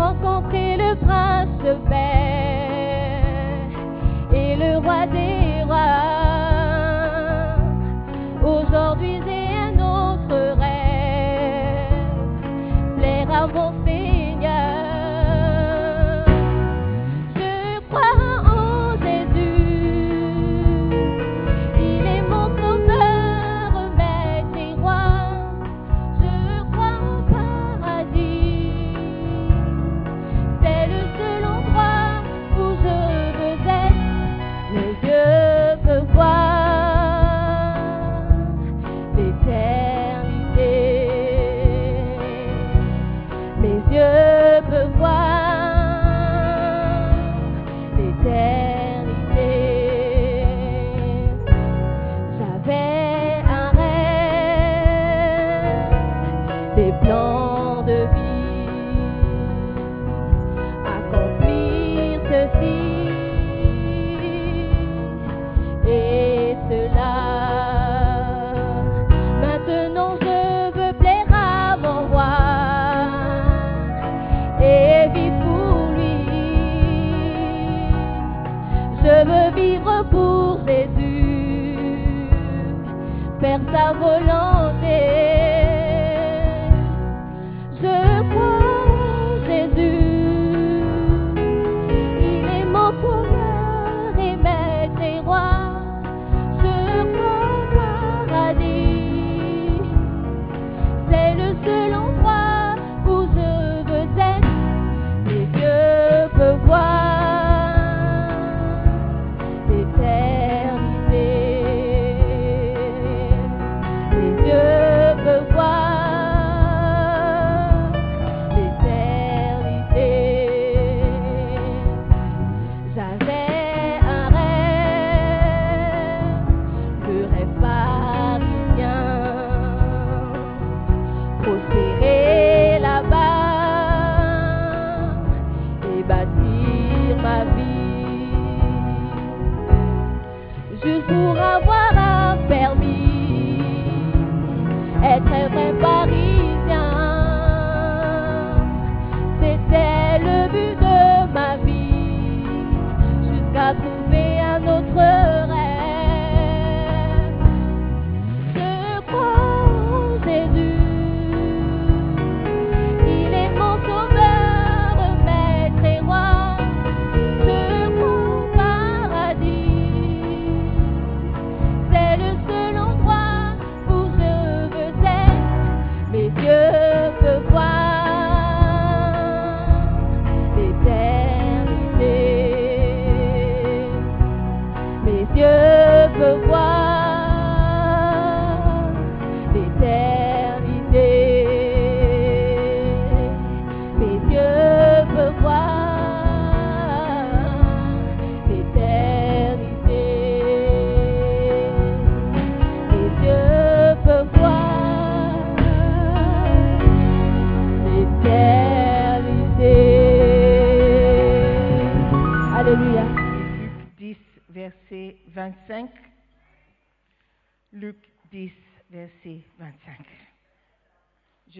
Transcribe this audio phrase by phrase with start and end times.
[0.00, 1.48] Rencontré le prince
[1.90, 3.20] père
[4.32, 5.39] et le roi des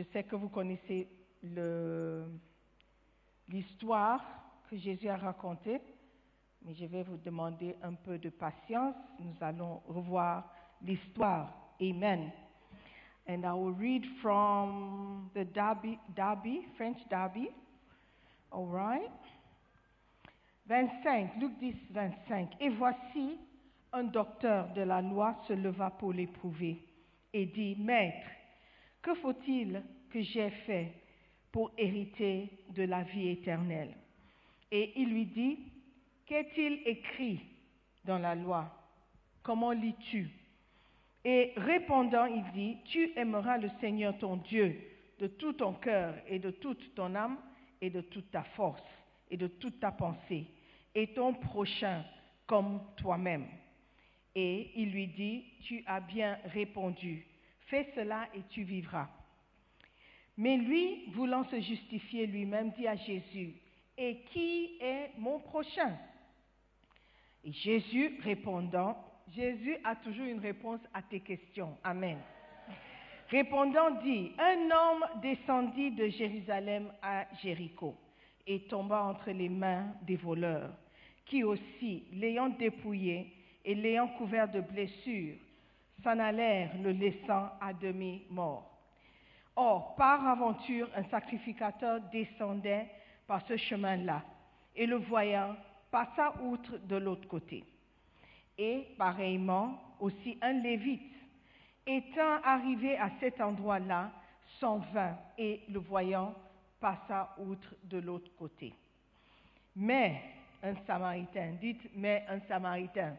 [0.00, 1.06] Je sais que vous connaissez
[3.50, 4.24] l'histoire
[4.70, 5.78] que Jésus a racontée,
[6.62, 8.94] mais je vais vous demander un peu de patience.
[9.18, 10.50] Nous allons revoir
[10.80, 11.52] l'histoire.
[11.82, 12.32] Amen.
[13.28, 17.50] And I will read from the Darby, Darby French Darby.
[18.50, 19.10] All right.
[20.66, 22.56] 25, Luc 10, 25.
[22.58, 23.36] Et voici,
[23.92, 26.86] un docteur de la loi se leva pour l'éprouver
[27.34, 28.26] et dit, Maître,
[29.02, 30.92] que faut-il que j'aie fait
[31.52, 33.94] pour hériter de la vie éternelle?
[34.70, 35.58] Et il lui dit,
[36.26, 37.40] Qu'est-il écrit
[38.04, 38.72] dans la loi?
[39.42, 40.28] Comment lis-tu?
[41.24, 44.80] Et répondant, il dit, Tu aimeras le Seigneur ton Dieu
[45.18, 47.36] de tout ton cœur et de toute ton âme
[47.80, 48.82] et de toute ta force
[49.30, 50.46] et de toute ta pensée,
[50.94, 52.04] et ton prochain
[52.46, 53.46] comme toi-même.
[54.34, 57.26] Et il lui dit, Tu as bien répondu,
[57.70, 59.08] fais cela et tu vivras.
[60.36, 63.54] Mais lui, voulant se justifier lui-même, dit à Jésus,
[63.96, 65.96] Et qui est mon prochain?
[67.44, 68.96] Et Jésus répondant,
[69.34, 71.76] Jésus a toujours une réponse à tes questions.
[71.84, 72.18] Amen.
[73.28, 77.96] Répondant dit, un homme descendit de Jérusalem à Jéricho
[78.46, 80.72] et tomba entre les mains des voleurs,
[81.26, 83.32] qui aussi, l'ayant dépouillé
[83.64, 85.36] et l'ayant couvert de blessures,
[86.02, 88.70] s'en allèrent, le laissant à demi mort.
[89.56, 92.88] Or, par aventure, un sacrificateur descendait
[93.26, 94.22] par ce chemin-là,
[94.74, 95.56] et le voyant,
[95.90, 97.64] passa outre de l'autre côté.
[98.56, 101.14] Et pareillement, aussi un lévite,
[101.86, 104.12] étant arrivé à cet endroit-là,
[104.58, 106.34] s'en vint, et le voyant,
[106.80, 108.72] passa outre de l'autre côté.
[109.76, 110.22] Mais
[110.62, 113.16] un samaritain, dites, mais un samaritain,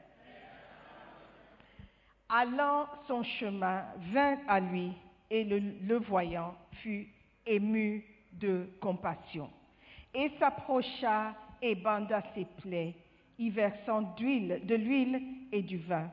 [2.31, 3.83] allant son chemin,
[4.13, 4.94] vint à lui,
[5.30, 7.07] et le, voyant fut
[7.45, 9.50] ému de compassion,
[10.13, 12.95] et s'approcha et banda ses plaies,
[13.38, 16.10] y versant d'huile, de l'huile et du vin.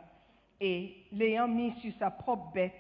[0.61, 2.73] Et l'ayant mis sur sa propre bête,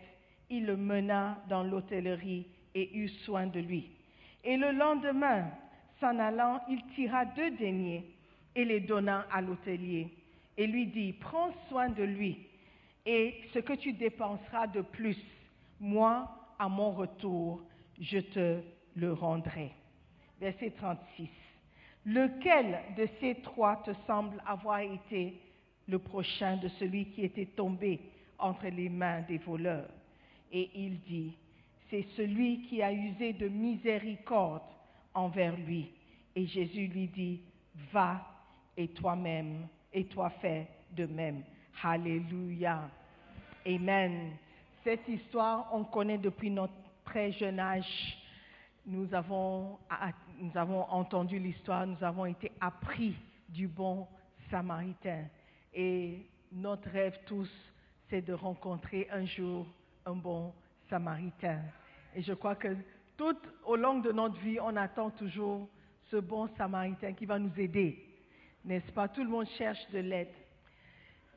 [0.50, 3.90] il le mena dans l'hôtellerie et eut soin de lui.
[4.42, 5.50] Et le lendemain,
[6.00, 8.04] s'en allant, il tira deux deniers
[8.54, 10.08] et les donna à l'hôtelier
[10.56, 12.47] et lui dit, prends soin de lui
[13.06, 15.16] et ce que tu dépenseras de plus,
[15.80, 16.28] moi,
[16.58, 17.62] à mon retour,
[18.00, 18.60] je te
[18.96, 19.72] le rendrai.
[20.40, 21.28] Verset 36.
[22.04, 25.40] Lequel de ces trois te semble avoir été
[25.88, 28.00] le prochain de celui qui était tombé
[28.38, 29.88] entre les mains des voleurs?
[30.52, 31.36] Et il dit,
[31.90, 34.62] c'est celui qui a usé de miséricorde
[35.14, 35.90] envers lui.
[36.34, 37.40] Et Jésus lui dit,
[37.92, 38.24] va
[38.76, 41.42] et toi-même, et toi fais de même.
[41.82, 42.90] Alléluia.
[43.64, 44.32] Amen.
[44.82, 48.18] Cette histoire, on connaît depuis notre très jeune âge.
[48.84, 49.78] Nous avons,
[50.40, 53.14] nous avons entendu l'histoire, nous avons été appris
[53.48, 54.08] du bon
[54.50, 55.26] samaritain.
[55.72, 57.50] Et notre rêve tous,
[58.10, 59.66] c'est de rencontrer un jour
[60.04, 60.52] un bon
[60.90, 61.60] samaritain.
[62.16, 62.76] Et je crois que
[63.16, 65.68] tout au long de notre vie, on attend toujours
[66.10, 68.04] ce bon samaritain qui va nous aider.
[68.64, 69.06] N'est-ce pas?
[69.06, 70.28] Tout le monde cherche de l'aide.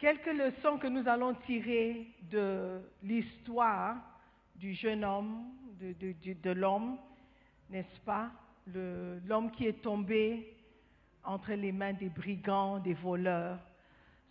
[0.01, 3.97] Quelques leçons que nous allons tirer de l'histoire
[4.55, 5.43] du jeune homme,
[5.79, 5.93] de,
[6.41, 6.97] de, l'homme,
[7.69, 8.31] n'est-ce pas?
[8.65, 10.57] L'homme qui est tombé
[11.23, 13.59] entre les mains des brigands, des voleurs.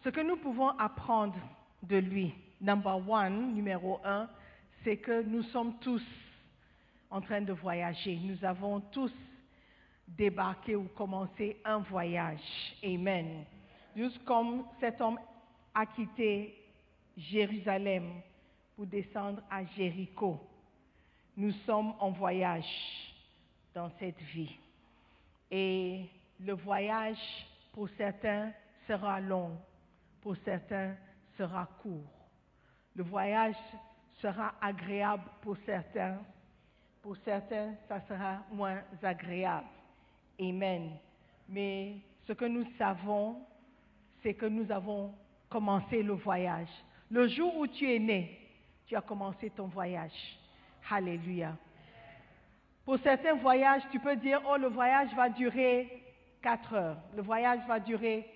[0.03, 1.39] Ce que nous pouvons apprendre
[1.85, 4.29] de lui, number one, numéro un,
[4.83, 6.05] c'est que nous sommes tous
[7.11, 8.19] en train de voyager.
[8.25, 9.15] Nous avons tous
[10.09, 12.41] débarqué ou commencé un voyage.
[12.83, 13.45] Amen.
[13.95, 15.19] Juste comme cet homme
[15.75, 16.55] a quitté
[17.17, 18.23] Jérusalem
[18.77, 20.41] pour descendre à Jéricho.
[21.37, 22.65] Nous sommes en voyage
[23.75, 24.57] dans cette vie.
[25.51, 26.07] Et
[26.39, 27.19] le voyage,
[27.73, 28.53] pour certains,
[28.87, 29.59] sera long,
[30.21, 30.97] pour certains,
[31.37, 32.11] sera court.
[32.95, 33.57] Le voyage
[34.21, 36.19] sera agréable pour certains,
[37.03, 39.67] pour certains, ça sera moins agréable.
[40.41, 40.91] Amen.
[41.49, 41.97] Mais
[42.27, 43.43] ce que nous savons,
[44.23, 45.15] c'est que nous avons
[45.51, 46.69] commencé le voyage.
[47.11, 48.39] Le jour où tu es né,
[48.87, 50.39] tu as commencé ton voyage.
[50.89, 51.57] Alléluia.
[52.85, 56.03] Pour certains voyages, tu peux dire, oh, le voyage va durer
[56.43, 58.27] 4 heures, le voyage va durer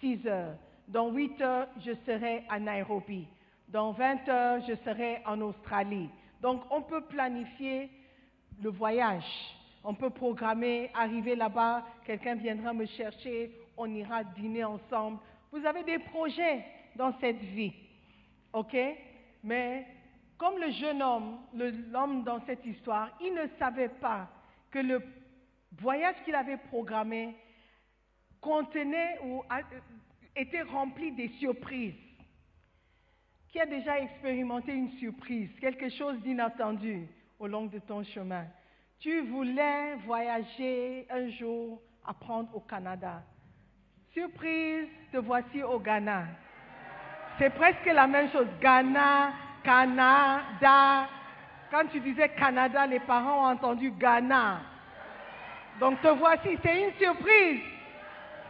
[0.00, 0.56] 6 heures.
[0.88, 3.26] Dans 8 heures, je serai à Nairobi.
[3.68, 6.10] Dans 20 heures, je serai en Australie.
[6.40, 7.88] Donc, on peut planifier
[8.60, 9.24] le voyage.
[9.84, 15.18] On peut programmer, arriver là-bas, quelqu'un viendra me chercher, on ira dîner ensemble,
[15.52, 16.64] Vous avez des projets
[16.96, 17.74] dans cette vie.
[18.52, 18.74] OK?
[19.44, 19.86] Mais
[20.38, 24.28] comme le jeune homme, l'homme dans cette histoire, il ne savait pas
[24.70, 25.02] que le
[25.78, 27.36] voyage qu'il avait programmé
[28.40, 29.78] contenait ou euh,
[30.34, 31.94] était rempli des surprises.
[33.48, 37.06] Qui a déjà expérimenté une surprise, quelque chose d'inattendu
[37.38, 38.46] au long de ton chemin?
[38.98, 43.22] Tu voulais voyager un jour, apprendre au Canada.
[44.12, 46.24] Surprise, te voici au Ghana.
[47.38, 48.46] C'est presque la même chose.
[48.60, 49.32] Ghana,
[49.64, 51.08] Canada.
[51.70, 54.60] Quand tu disais Canada, les parents ont entendu Ghana.
[55.80, 57.60] Donc te voici, c'est une surprise.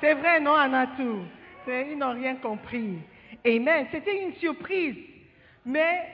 [0.00, 1.22] C'est vrai, non, Anatou?
[1.68, 2.98] Ils n'ont rien compris.
[3.46, 3.86] Amen.
[3.92, 4.96] C'était une surprise.
[5.64, 6.08] Mais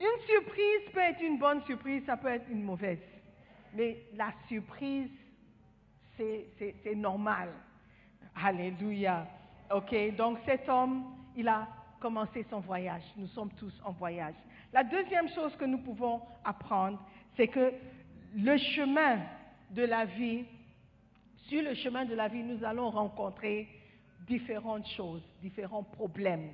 [0.00, 2.98] une surprise peut être une bonne surprise, ça peut être une mauvaise.
[3.74, 5.10] Mais la surprise,
[6.16, 7.50] c'est normal.
[8.42, 9.26] Alléluia.
[9.70, 11.04] OK, donc cet homme,
[11.36, 11.68] il a
[12.00, 13.02] commencé son voyage.
[13.16, 14.34] Nous sommes tous en voyage.
[14.72, 16.98] La deuxième chose que nous pouvons apprendre,
[17.36, 17.72] c'est que
[18.34, 19.18] le chemin
[19.70, 20.44] de la vie,
[21.48, 23.68] sur le chemin de la vie, nous allons rencontrer
[24.26, 26.50] différentes choses, différents problèmes.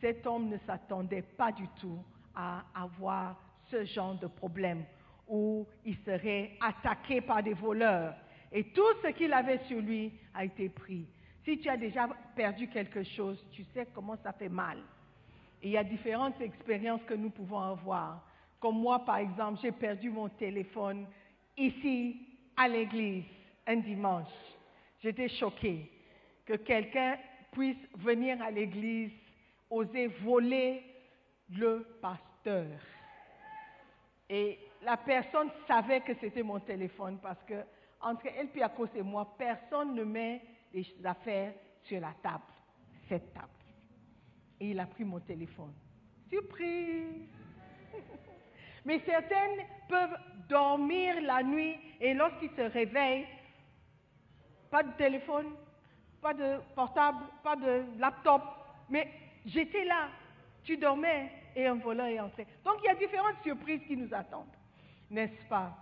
[0.00, 1.98] Cet homme ne s'attendait pas du tout
[2.34, 3.36] à avoir
[3.70, 4.84] ce genre de problème
[5.28, 8.14] où il serait attaqué par des voleurs
[8.52, 11.06] et tout ce qu'il avait sur lui a été pris.
[11.44, 14.78] Si tu as déjà perdu quelque chose, tu sais comment ça fait mal.
[15.62, 18.24] Il y a différentes expériences que nous pouvons avoir.
[18.60, 21.06] Comme moi, par exemple, j'ai perdu mon téléphone
[21.56, 23.24] ici à l'église
[23.66, 24.28] un dimanche.
[25.02, 25.90] J'étais choquée
[26.46, 27.16] que quelqu'un
[27.50, 29.12] puisse venir à l'église,
[29.70, 30.82] oser voler
[31.50, 32.66] le pasteur.
[34.28, 37.62] Et la personne savait que c'était mon téléphone parce que
[38.00, 42.44] entre El Piacos et moi, personne ne met les affaires sur la table,
[43.08, 43.48] cette table.
[44.60, 45.72] Et il a pris mon téléphone.
[46.30, 47.28] Surprise!
[48.84, 53.26] Mais certaines peuvent dormir la nuit et lorsqu'ils se réveillent,
[54.70, 55.54] pas de téléphone,
[56.20, 58.42] pas de portable, pas de laptop,
[58.88, 59.08] mais
[59.44, 60.08] j'étais là,
[60.64, 62.46] tu dormais et un voleur est entré.
[62.64, 64.56] Donc il y a différentes surprises qui nous attendent,
[65.10, 65.76] n'est-ce pas?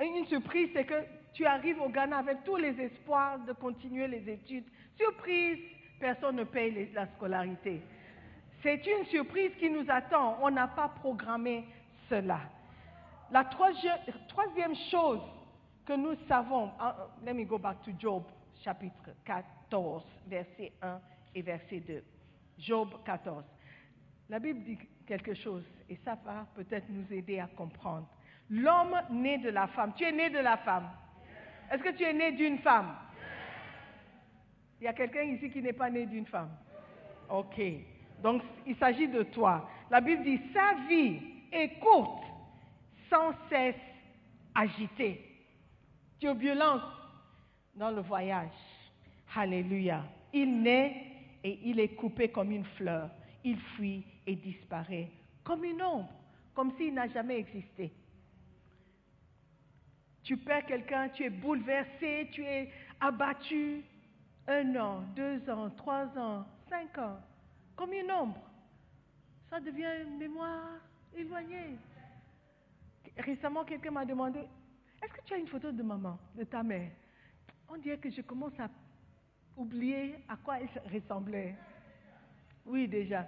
[0.00, 4.28] Une surprise, c'est que tu arrives au Ghana avec tous les espoirs de continuer les
[4.32, 4.64] études.
[4.96, 5.58] Surprise,
[6.00, 7.82] personne ne paye les- la scolarité.
[8.62, 10.38] C'est une surprise qui nous attend.
[10.42, 11.64] On n'a pas programmé
[12.08, 12.40] cela.
[13.30, 15.20] La troisième, chose
[15.84, 18.24] que nous savons, ah, let me go back to Job,
[18.64, 21.00] chapitre 14, verset 1
[21.34, 22.02] et verset 2.
[22.58, 23.44] Job 14.
[24.28, 28.08] La Bible dit quelque chose et ça va peut-être nous aider à comprendre.
[28.50, 30.88] L'homme né de la femme, tu es né de la femme.
[31.70, 32.94] Est-ce que tu es né d'une femme?
[34.80, 36.50] Il y a quelqu'un ici qui n'est pas né d'une femme.
[37.28, 37.60] Ok.
[38.22, 39.68] Donc, il s'agit de toi.
[39.90, 41.20] La Bible dit, sa vie
[41.52, 42.24] est courte,
[43.10, 43.74] sans cesse
[44.54, 45.24] agitée.
[46.18, 46.82] Turbulence
[47.74, 48.50] dans le voyage.
[49.34, 50.04] Alléluia.
[50.32, 51.06] Il naît
[51.44, 53.10] et il est coupé comme une fleur.
[53.44, 55.08] Il fuit et disparaît
[55.44, 56.10] comme une ombre,
[56.54, 57.90] comme s'il n'a jamais existé.
[60.28, 62.70] Tu perds quelqu'un, tu es bouleversé, tu es
[63.00, 63.82] abattu.
[64.46, 67.18] Un an, deux ans, trois ans, cinq ans,
[67.74, 68.42] comme une ombre.
[69.48, 70.80] Ça devient une mémoire
[71.16, 71.78] éloignée.
[73.16, 74.40] Récemment, quelqu'un m'a demandé,
[75.02, 76.90] est-ce que tu as une photo de maman, de ta mère?
[77.66, 78.68] On dirait que je commence à
[79.56, 81.54] oublier à quoi elle ressemblait.
[82.66, 83.26] Oui, déjà.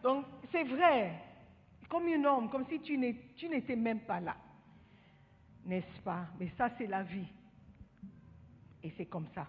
[0.00, 1.10] Donc, c'est vrai,
[1.88, 4.36] comme une ombre, comme si tu n'étais même pas là.
[5.66, 6.26] N'est-ce pas?
[6.38, 7.26] Mais ça, c'est la vie.
[8.82, 9.48] Et c'est comme ça.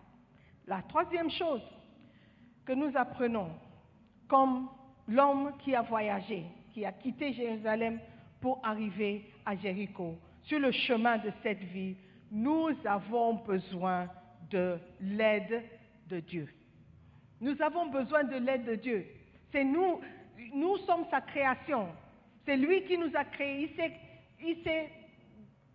[0.65, 1.61] La troisième chose
[2.65, 3.51] que nous apprenons,
[4.27, 4.67] comme
[5.07, 6.43] l'homme qui a voyagé,
[6.73, 7.99] qui a quitté Jérusalem
[8.41, 11.95] pour arriver à Jéricho, sur le chemin de cette vie,
[12.31, 14.09] nous avons besoin
[14.49, 15.63] de l'aide
[16.07, 16.47] de Dieu.
[17.39, 19.05] Nous avons besoin de l'aide de Dieu.
[19.51, 20.01] C'est nous,
[20.53, 21.87] nous sommes sa création.
[22.45, 23.71] C'est lui qui nous a créés.
[24.41, 24.89] Il sait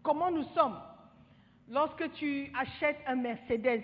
[0.03, 0.79] comment nous sommes?
[1.69, 3.83] Lorsque tu achètes un Mercedes,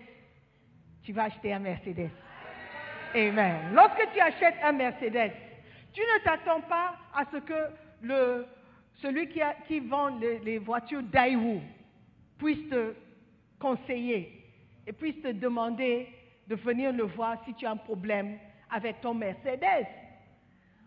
[1.03, 2.11] tu vas acheter un Mercedes.
[3.15, 3.73] Amen.
[3.73, 5.33] Lorsque tu achètes un Mercedes,
[5.93, 8.45] tu ne t'attends pas à ce que
[9.01, 11.61] celui qui, vend les, voitures Daewoo
[12.37, 12.95] puisse te
[13.59, 14.45] conseiller
[14.87, 16.09] et puisse te demander
[16.47, 18.39] de venir le voir si tu as un problème
[18.71, 19.87] avec ton Mercedes.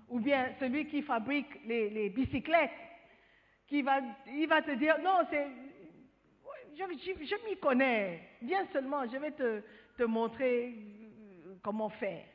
[0.09, 2.69] Ou bien celui qui fabrique les bicyclettes,
[3.71, 5.47] qui va, il va te dire, non, c'est,
[6.77, 9.63] je, m'y connais, viens seulement, je vais te,
[9.97, 10.75] te montrer
[11.63, 12.25] comment faire.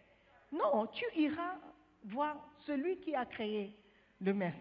[0.50, 1.56] Non, tu iras
[2.04, 3.76] voir celui qui a créé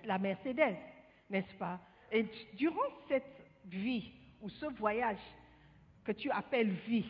[0.04, 0.76] la Mercedes,
[1.30, 1.80] n'est-ce pas?
[2.12, 3.24] Et durant cette
[3.68, 5.24] vie ou ce voyage
[6.04, 7.06] que tu appelles vie,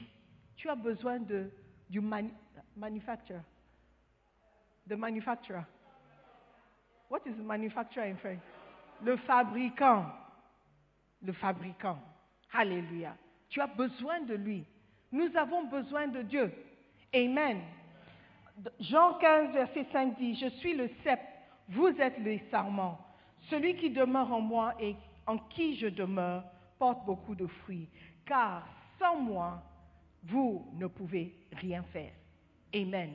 [0.56, 1.50] tu as besoin de,
[1.90, 2.30] du manu-
[2.78, 3.42] manufacturer.
[4.88, 5.66] The manufacturer.
[7.10, 8.44] What is manufacturer in French?
[9.04, 10.06] Le fabricant.
[11.22, 12.00] Le fabricant.
[12.54, 13.16] Alléluia.
[13.50, 14.66] Tu as besoin de lui.
[15.12, 16.52] Nous avons besoin de Dieu.
[17.14, 17.62] Amen.
[18.80, 21.20] Jean 15, verset 5 dit, Je suis le cep,
[21.70, 23.00] vous êtes les sarments.
[23.50, 24.96] Celui qui demeure en moi et
[25.28, 26.44] en qui je demeure
[26.80, 27.90] porte beaucoup de fruits.
[28.26, 28.68] Car
[29.00, 29.62] sans moi,
[30.24, 32.12] vous ne pouvez rien faire.
[32.74, 33.14] Amen.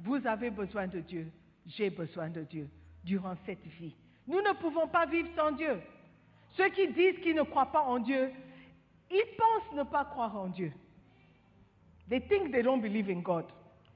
[0.00, 1.30] Vous avez besoin de Dieu.
[1.66, 2.68] J'ai besoin de Dieu
[3.04, 3.94] durant cette vie.
[4.26, 5.80] Nous ne pouvons pas vivre sans Dieu.
[6.56, 8.32] Ceux qui disent qu'ils ne croient pas en Dieu,
[9.10, 10.72] ils pensent ne pas croire en Dieu.
[12.08, 13.44] They think they don't believe in God.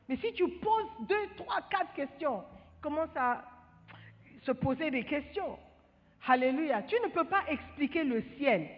[0.08, 2.42] Mais si tu poses deux, trois, quatre questions,
[2.80, 3.44] commence à
[4.42, 5.58] se poser des questions.
[6.26, 6.82] Alléluia.
[6.82, 8.68] Tu ne peux pas expliquer le ciel,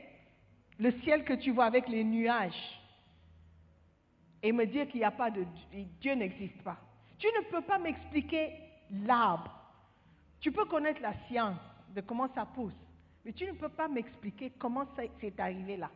[0.79, 2.81] le ciel que tu vois avec les nuages,
[4.43, 5.45] et me dire qu'il n'y a pas de
[6.01, 6.77] Dieu n'existe pas.
[7.19, 8.51] Tu ne peux pas m'expliquer
[8.91, 9.62] l'arbre.
[10.43, 11.57] Tu peux connaître la science
[11.95, 12.75] de comment ça pousse,
[13.25, 14.85] mais tu ne peux pas m'expliquer comment
[15.21, 15.89] c'est arrivé là.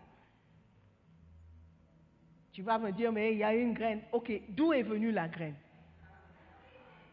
[2.53, 4.03] Tu vas me dire, mais il y a une graine.
[4.13, 5.57] Ok, d'où est venue la graine?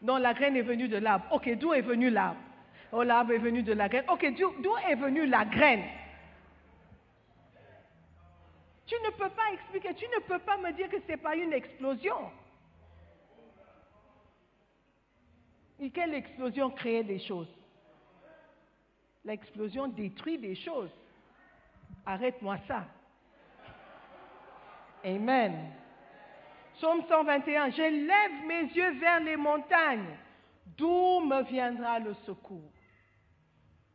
[0.00, 1.26] Non, la graine est venue de l'arbre.
[1.32, 2.40] Ok, d'où est venue l'arbre?
[2.92, 4.04] Oh, l'arbre est venu de la graine.
[4.08, 5.82] Ok, d'où est venue la graine?
[8.86, 11.34] Tu ne peux pas expliquer, tu ne peux pas me dire que ce n'est pas
[11.34, 12.30] une explosion.
[15.80, 17.52] Et quelle explosion crée des choses?
[19.24, 20.90] L'explosion détruit des choses.
[22.06, 22.86] Arrête-moi ça.
[25.04, 25.72] Amen.
[26.74, 27.70] Psaume 121.
[27.70, 30.16] Je lève mes yeux vers les montagnes.
[30.76, 32.72] D'où me viendra le secours?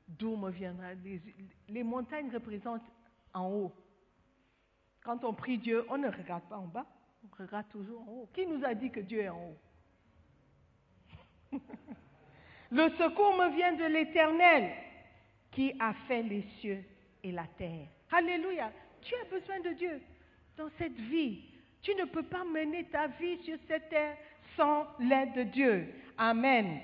[0.07, 0.93] D'où me viendra?
[0.95, 1.21] Les,
[1.67, 2.89] les montagnes représentent
[3.33, 3.73] en haut.
[5.03, 6.85] Quand on prie Dieu, on ne regarde pas en bas,
[7.23, 8.29] on regarde toujours en haut.
[8.33, 9.57] Qui nous a dit que Dieu est en haut?
[12.71, 14.71] Le secours me vient de l'Éternel
[15.51, 16.83] qui a fait les cieux
[17.23, 17.87] et la terre.
[18.11, 18.71] Alléluia.
[19.01, 20.01] Tu as besoin de Dieu
[20.57, 21.41] dans cette vie.
[21.81, 24.17] Tu ne peux pas mener ta vie sur cette terre
[24.55, 25.87] sans l'aide de Dieu.
[26.17, 26.79] Amen.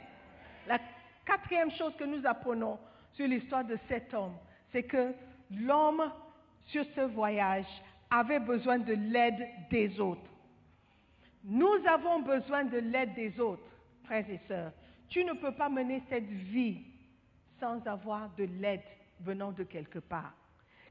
[0.67, 0.80] La
[1.25, 2.80] quatrième chose que nous apprenons
[3.13, 4.36] sur l'histoire de cet homme,
[4.71, 5.13] c'est que
[5.51, 6.12] l'homme
[6.67, 7.67] sur ce voyage
[8.10, 10.30] avait besoin de l'aide des autres.
[11.43, 13.63] Nous avons besoin de l'aide des autres,
[14.05, 14.71] frères et sœurs.
[15.09, 16.79] Tu ne peux pas mener cette vie
[17.59, 18.81] sans avoir de l'aide
[19.21, 20.33] venant de quelque part.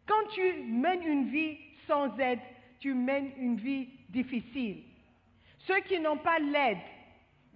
[0.07, 2.41] Quand tu mènes une vie sans aide,
[2.79, 4.83] tu mènes une vie difficile.
[5.67, 6.79] Ceux qui n'ont pas l'aide,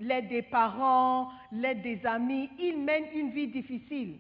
[0.01, 4.18] l'aide des parents, l'aide des amis, ils mènent une vie difficile.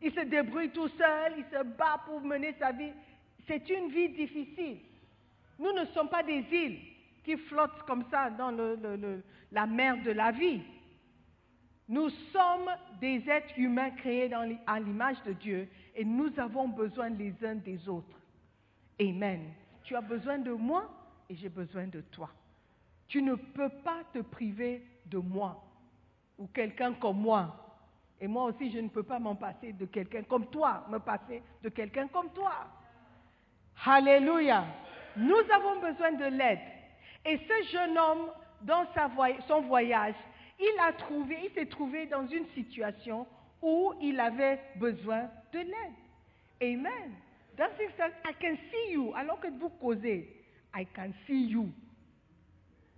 [0.00, 2.92] Ils se débrouillent tout seuls, ils se battent pour mener sa vie.
[3.46, 4.78] C'est une vie difficile.
[5.58, 6.78] Nous ne sommes pas des îles
[7.24, 10.62] qui flottent comme ça dans le- la mer de la vie.
[11.88, 17.10] Nous sommes des êtres humains créés dans à l'image de Dieu et nous avons besoin
[17.10, 18.18] les uns des autres.
[19.00, 19.52] Amen.
[19.84, 20.88] Tu as besoin de moi
[21.28, 22.30] et j'ai besoin de toi.
[23.08, 25.62] Tu ne peux pas te priver de moi
[26.38, 27.58] ou quelqu'un comme moi.
[28.20, 31.42] Et moi aussi, je ne peux pas m'en passer de quelqu'un comme toi, me passer
[31.62, 32.52] de quelqu'un comme toi.
[33.84, 34.64] Alléluia.
[35.16, 36.60] Nous avons besoin de l'aide.
[37.24, 38.30] Et ce jeune homme,
[38.62, 40.14] dans sa voy- son voyage,
[40.58, 43.26] il trouvé, s'est trouvé dans une situation
[43.60, 45.94] où il avait besoin de l'aide.
[46.60, 47.14] Amen.
[47.56, 49.12] Dans sens, I can see you.
[49.14, 51.72] Alors que vous causez, I can see you.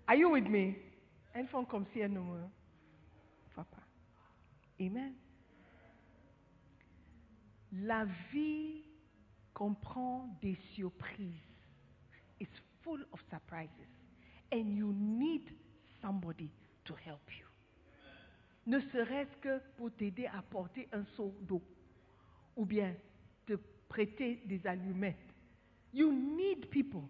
[0.07, 0.75] Are you with me?
[1.35, 2.21] Elles font comme si elles ne.
[4.81, 5.15] Amen.
[7.73, 8.83] La vie
[9.53, 11.41] comprend des surprises.
[12.41, 13.71] It's full of surprises.
[14.55, 15.51] And you need
[16.01, 16.49] somebody
[16.85, 17.45] to help you.
[18.67, 21.61] Ne serait-ce que pour t'aider à porter un seau d'eau
[22.57, 22.95] ou bien
[23.47, 23.55] te
[23.89, 25.17] prêter des allumettes.
[25.93, 27.03] You need people.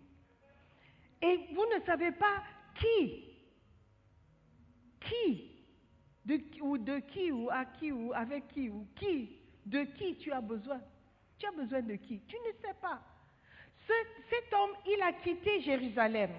[1.23, 2.43] Et vous ne savez pas
[2.75, 3.25] qui,
[5.01, 5.51] qui,
[6.25, 10.33] de, ou de qui, ou à qui, ou avec qui, ou qui, de qui tu
[10.33, 10.81] as besoin.
[11.39, 12.21] Tu as besoin de qui?
[12.27, 13.01] Tu ne sais pas.
[13.87, 16.31] Ce- cet homme, il a quitté Jérusalem.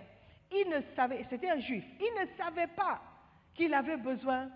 [0.58, 3.02] Il ne savait, c'était un juif, il ne savait pas
[3.54, 4.48] qu'il avait besoin,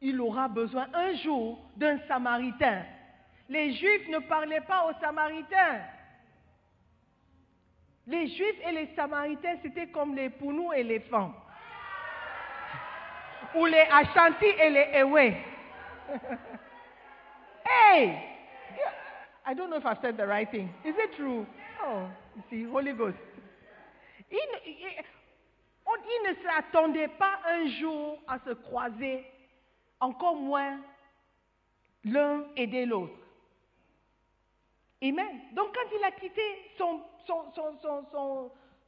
[0.00, 2.82] il aura besoin un jour d'un samaritain.
[3.48, 5.80] Les juifs ne parlaient pas aux samaritains.
[8.06, 11.34] Les juifs et les samaritains, c'était comme les pounous et les femmes.
[13.54, 15.34] ou les Ashanti et les Ewe.
[17.66, 18.24] hey!
[19.46, 20.68] I don't know if I've said the right thing.
[20.84, 21.46] Is it true?
[21.82, 23.16] Oh, you see, Holy Ghost.
[25.88, 29.24] On- il ne s'attendait pas un jour à se croiser,
[30.00, 30.78] encore moins
[32.04, 33.14] l'un aider l'autre.
[35.02, 35.40] Amen.
[35.52, 36.42] Donc quand il a quitté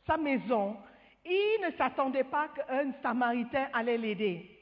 [0.06, 0.76] sa maison,
[1.24, 4.58] il ne s'attendait pas qu'un Samaritain allait l'aider.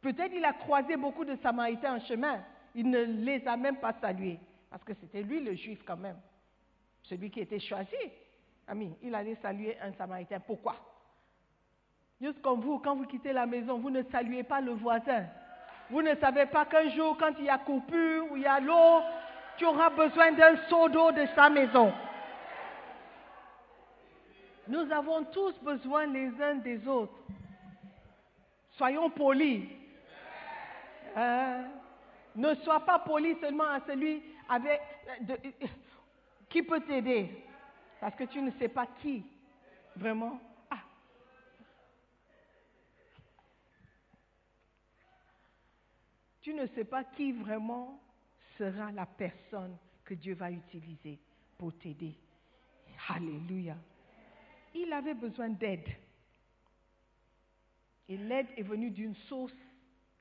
[0.00, 2.44] Peut-être il a croisé beaucoup de Samaritains en chemin.
[2.74, 4.38] Il ne les a même pas salués.
[4.70, 6.20] Parce que c'était lui le juif quand même.
[7.02, 7.96] Celui qui était choisi.
[8.68, 10.38] Ami, il allait saluer un Samaritain.
[10.40, 10.76] Pourquoi?
[12.20, 15.24] Juste comme vous, quand vous quittez la maison, vous ne saluez pas le voisin.
[15.90, 18.60] Vous ne savez pas qu'un jour, quand il y a coupure ou il y a
[18.60, 19.00] l'eau,
[19.56, 21.92] tu auras besoin d'un seau d'eau de sa maison.
[24.66, 27.14] Nous avons tous besoin les uns des autres.
[28.72, 29.64] Soyons polis.
[31.16, 31.64] Hein?
[32.36, 34.80] Ne sois pas poli seulement à celui avec,
[36.48, 37.44] qui peut t'aider.
[38.00, 39.24] Parce que tu ne sais pas qui
[39.96, 40.38] vraiment.
[40.70, 40.76] Ah.
[46.48, 48.00] Tu ne sais pas qui vraiment
[48.56, 51.18] sera la personne que Dieu va utiliser
[51.58, 52.14] pour t'aider.
[53.10, 53.76] Alléluia.
[54.74, 55.86] Il avait besoin d'aide.
[58.08, 59.52] Et l'aide est venue d'une source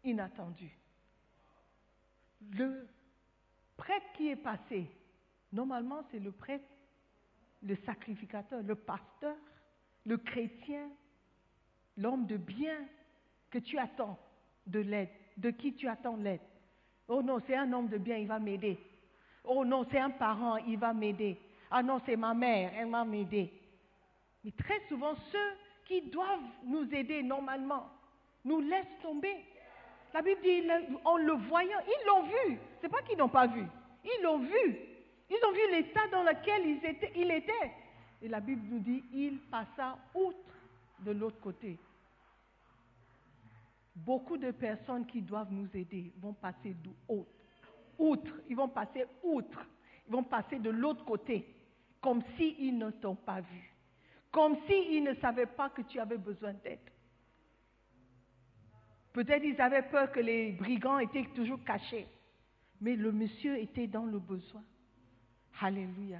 [0.03, 0.77] inattendue.
[2.41, 2.89] Le
[3.77, 4.85] prêtre qui est passé,
[5.53, 6.67] normalement c'est le prêtre,
[7.63, 9.37] le sacrificateur, le pasteur,
[10.05, 10.89] le chrétien,
[11.95, 12.85] l'homme de bien
[13.49, 14.19] que tu attends
[14.65, 16.41] de l'aide, de qui tu attends l'aide.
[17.07, 18.77] Oh non, c'est un homme de bien, il va m'aider.
[19.43, 21.39] Oh non, c'est un parent, il va m'aider.
[21.71, 23.51] Ah non, c'est ma mère, elle va m'aider.
[24.43, 27.89] Mais très souvent, ceux qui doivent nous aider normalement
[28.43, 29.35] nous laissent tomber.
[30.13, 30.63] La Bible dit,
[31.03, 32.57] en le voyant, ils l'ont vu.
[32.81, 33.63] C'est pas qu'ils n'ont pas vu.
[34.03, 34.77] Ils l'ont vu.
[35.29, 37.71] Ils ont vu l'état dans lequel ils étaient, il était.
[38.21, 40.37] Et la Bible nous dit, il passa outre
[40.99, 41.77] de l'autre côté.
[44.05, 47.31] Beaucoup de personnes qui doivent nous aider vont passer d'ou- outre.
[47.97, 48.33] Outre.
[48.47, 49.59] Ils vont passer outre.
[50.07, 51.45] Ils vont passer de l'autre côté.
[51.99, 53.73] Comme s'ils ne t'ont pas vu.
[54.31, 56.79] Comme s'ils ne savaient pas que tu avais besoin d'aide.
[59.13, 62.07] Peut-être ils avaient peur que les brigands étaient toujours cachés.
[62.79, 64.63] Mais le monsieur était dans le besoin.
[65.59, 66.19] Alléluia.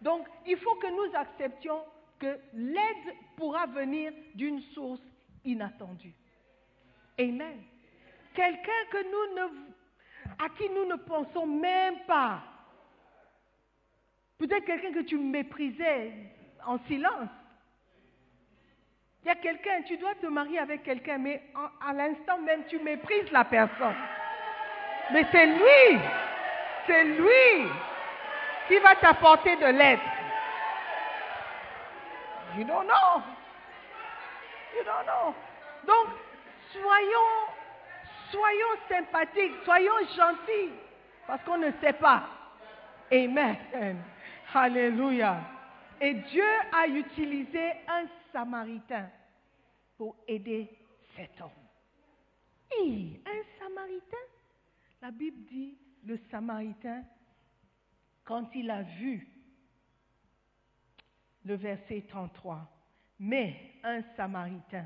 [0.00, 1.82] Donc, il faut que nous acceptions
[2.18, 5.02] que l'aide pourra venir d'une source
[5.44, 6.14] inattendue.
[7.18, 7.62] Amen.
[8.34, 12.40] Quelqu'un que nous ne, à qui nous ne pensons même pas.
[14.38, 16.12] Peut-être quelqu'un que tu méprisais
[16.64, 17.28] en silence.
[19.24, 21.42] Il y a quelqu'un, tu dois te marier avec quelqu'un, mais
[21.84, 23.96] à l'instant même, tu méprises la personne.
[25.12, 26.00] Mais c'est lui,
[26.86, 27.68] c'est lui
[28.68, 29.98] qui va t'apporter de l'aide.
[32.56, 33.22] You don't know.
[34.76, 35.34] You don't know.
[35.86, 36.08] Donc,
[36.72, 37.52] soyons,
[38.30, 40.72] soyons sympathiques, soyons gentils,
[41.26, 42.28] parce qu'on ne sait pas.
[43.10, 44.02] Amen.
[44.54, 45.40] Alléluia.
[46.00, 49.08] Et Dieu a utilisé un Samaritain
[49.96, 50.68] pour aider
[51.16, 51.50] cet homme.
[52.80, 54.16] Et un Samaritain,
[55.02, 57.02] la Bible dit, le Samaritain,
[58.24, 59.26] quand il a vu
[61.44, 62.68] le verset 33,
[63.18, 64.84] mais un Samaritain,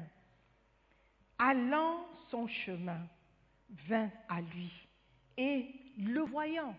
[1.38, 3.06] allant son chemin,
[3.88, 4.70] vint à lui
[5.36, 5.66] et,
[5.98, 6.74] le voyant,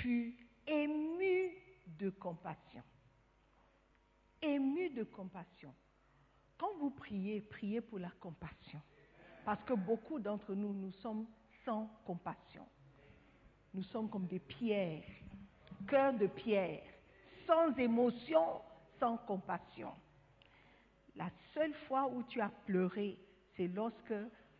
[0.00, 1.50] fut ému
[1.98, 2.82] de compassion.
[4.40, 5.72] Ému de compassion.
[6.58, 8.80] Quand vous priez, priez pour la compassion.
[9.44, 11.26] Parce que beaucoup d'entre nous, nous sommes
[11.64, 12.66] sans compassion.
[13.74, 15.04] Nous sommes comme des pierres,
[15.88, 16.82] cœur de pierre,
[17.46, 18.60] sans émotion,
[18.98, 19.92] sans compassion.
[21.16, 23.18] La seule fois où tu as pleuré,
[23.56, 24.14] c'est lorsque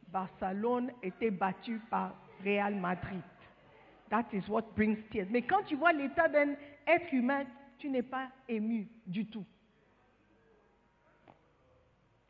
[0.08, 3.22] Barcelone était battu par Real Madrid.
[4.10, 5.28] That is what brings tears.
[5.30, 6.54] Mais quand tu vois l'état d'un
[6.86, 7.46] être humain,
[7.78, 9.46] tu n'es pas ému du tout.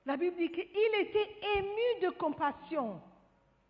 [0.06, 3.00] La Bible dit qu'il était ému de compassion.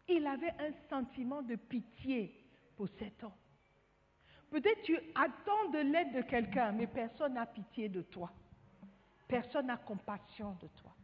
[0.09, 2.35] Il avait un sentiment de pitié
[2.77, 3.33] pour cet homme.
[4.51, 8.31] Peut-être tu attends de l'aide de quelqu'un, mais personne n'a pitié de toi.
[9.33, 10.95] Personne n'a compassion de toi.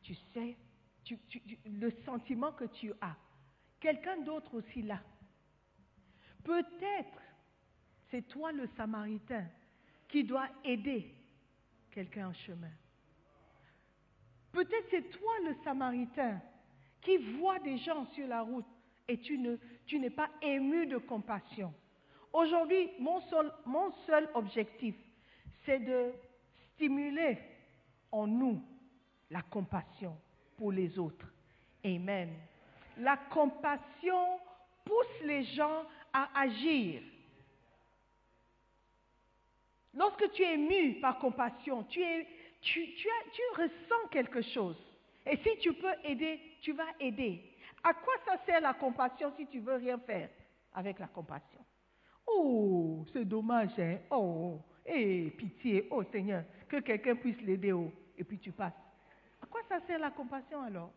[0.00, 0.56] Tu sais,
[1.66, 3.16] le sentiment que tu as,
[3.78, 5.02] quelqu'un d'autre aussi l'a.
[6.42, 7.20] Peut-être
[8.10, 9.44] c'est toi le Samaritain
[10.08, 11.14] qui doit aider
[11.90, 12.72] quelqu'un en chemin.
[14.50, 16.40] Peut-être c'est toi le Samaritain
[17.02, 18.64] qui voit des gens sur la route
[19.06, 21.74] et tu ne, tu n'es pas ému de compassion.
[22.32, 23.20] Aujourd'hui, mon
[24.06, 24.94] seul objectif,
[25.66, 26.14] c'est de
[26.78, 27.38] stimuler
[28.12, 28.62] en nous
[29.30, 30.16] la compassion
[30.56, 31.26] pour les autres.
[31.84, 32.30] Amen.
[32.98, 34.40] La compassion
[34.84, 37.02] pousse les gens à agir.
[39.94, 42.02] Lorsque tu es ému par compassion, tu,
[43.56, 44.76] ressens quelque chose.
[45.26, 47.42] Et si tu peux aider, tu vas aider.
[47.82, 50.30] À quoi ça sert la compassion si tu veux rien faire
[50.74, 51.60] avec la compassion?
[52.26, 53.98] Oh, c'est dommage, hein?
[54.10, 58.72] Oh, eh, pitié, oh Seigneur, que quelqu'un puisse l'aider, oh, et puis tu passes.
[59.42, 60.92] À quoi ça sert la compassion alors?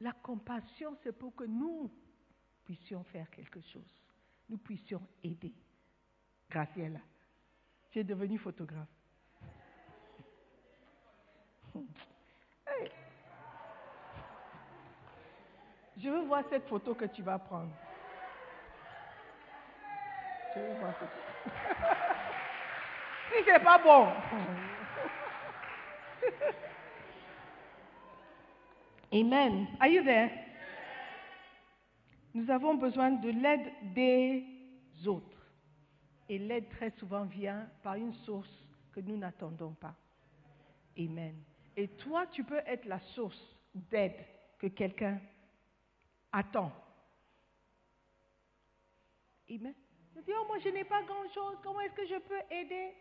[0.00, 1.90] La compassion, c'est pour que nous
[2.64, 4.02] puissions faire quelque chose.
[4.48, 5.54] Nous puissions aider.
[6.50, 7.00] Graciela,
[7.90, 8.88] tu es devenue photographe.
[15.98, 17.72] Je veux voir cette photo que tu vas prendre.
[20.54, 21.96] Je veux voir cette photo.
[23.32, 24.08] si c'est pas bon.
[29.12, 29.66] Amen.
[29.80, 30.30] Are you there?
[32.34, 34.44] Nous avons besoin de l'aide des
[35.06, 35.36] autres.
[36.28, 38.50] Et l'aide très souvent vient par une source
[38.92, 39.94] que nous n'attendons pas.
[40.98, 41.34] Amen.
[41.76, 43.40] Et toi, tu peux être la source
[43.74, 44.24] d'aide
[44.58, 45.20] que quelqu'un
[46.32, 46.72] attend.
[49.48, 49.74] Amen.
[50.14, 51.58] Tu dis, oh, moi, je n'ai pas grand-chose.
[51.62, 52.92] Comment est-ce que je peux aider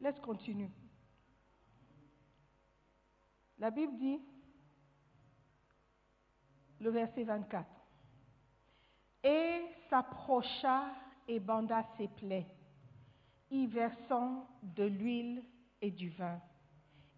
[0.00, 0.70] Laisse continuer.
[3.58, 4.18] La Bible dit,
[6.80, 7.66] le verset 24,
[9.22, 9.60] et
[9.90, 10.86] s'approcha
[11.28, 12.46] et banda ses plaies,
[13.50, 15.44] y versant de l'huile
[15.82, 16.40] et du vin,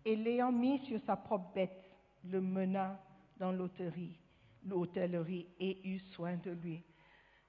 [0.05, 1.85] et l'ayant mis sur sa propre bête,
[2.25, 3.01] le mena
[3.37, 4.19] dans l'hôtellerie,
[4.65, 6.83] l'hôtellerie et eut soin de lui.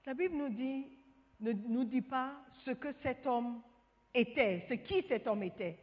[0.06, 0.86] La Bible nous dit,
[1.40, 3.60] ne nous dit pas ce que cet homme
[4.14, 5.78] était, ce qui cet homme était.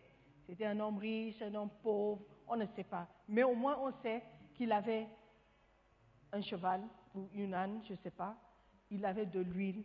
[0.47, 3.07] C'était un homme riche, un homme pauvre, on ne sait pas.
[3.27, 4.23] Mais au moins on sait
[4.55, 5.07] qu'il avait
[6.31, 6.81] un cheval
[7.13, 8.35] ou une âne, je ne sais pas.
[8.89, 9.83] Il avait de l'huile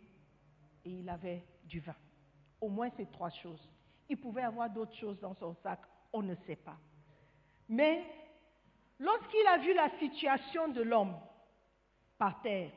[0.85, 1.95] et il avait du vin.
[2.61, 3.69] Au moins ces trois choses.
[4.09, 5.79] Il pouvait avoir d'autres choses dans son sac,
[6.13, 6.77] on ne sait pas.
[7.67, 8.03] Mais
[8.99, 11.15] lorsqu'il a vu la situation de l'homme
[12.17, 12.71] par terre,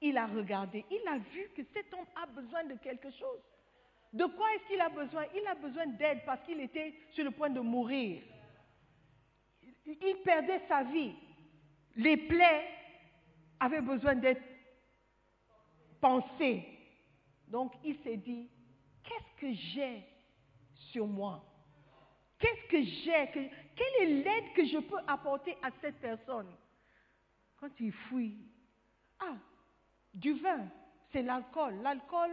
[0.00, 3.40] il a regardé, il a vu que cet homme a besoin de quelque chose.
[4.14, 5.24] De quoi est-ce qu'il a besoin?
[5.34, 8.22] Il a besoin d'aide parce qu'il était sur le point de mourir.
[9.86, 11.12] Il perdait sa vie.
[11.96, 12.64] Les plaies
[13.58, 14.42] avaient besoin d'être
[16.00, 16.64] pensées.
[17.48, 18.48] Donc il s'est dit,
[19.02, 20.04] qu'est-ce que j'ai
[20.92, 21.44] sur moi?
[22.38, 26.54] Qu'est-ce que j'ai que- Quelle est l'aide que je peux apporter à cette personne?
[27.56, 28.38] Quand il fouille,
[29.18, 29.34] ah,
[30.12, 30.68] du vin,
[31.10, 31.74] c'est l'alcool.
[31.82, 32.30] L'alcool,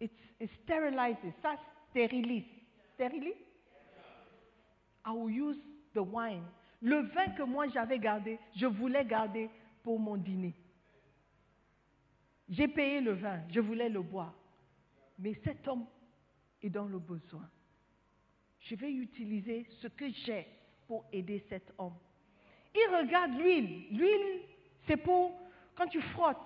[0.00, 1.56] it, it sterilizes, ça
[1.90, 2.44] stérilise.
[2.94, 3.34] Stérilise?
[5.04, 5.56] I will use
[5.94, 6.44] the wine.
[6.80, 9.50] Le vin que moi j'avais gardé, je voulais garder
[9.82, 10.54] pour mon dîner.
[12.48, 14.34] J'ai payé le vin, je voulais le boire.
[15.18, 15.86] Mais cet homme
[16.62, 17.48] est dans le besoin.
[18.60, 20.46] Je vais utiliser ce que j'ai
[20.86, 21.96] pour aider cet homme.
[22.74, 23.86] Il regarde l'huile.
[23.90, 24.42] L'huile,
[24.86, 25.32] c'est pour,
[25.74, 26.36] quand tu frottes,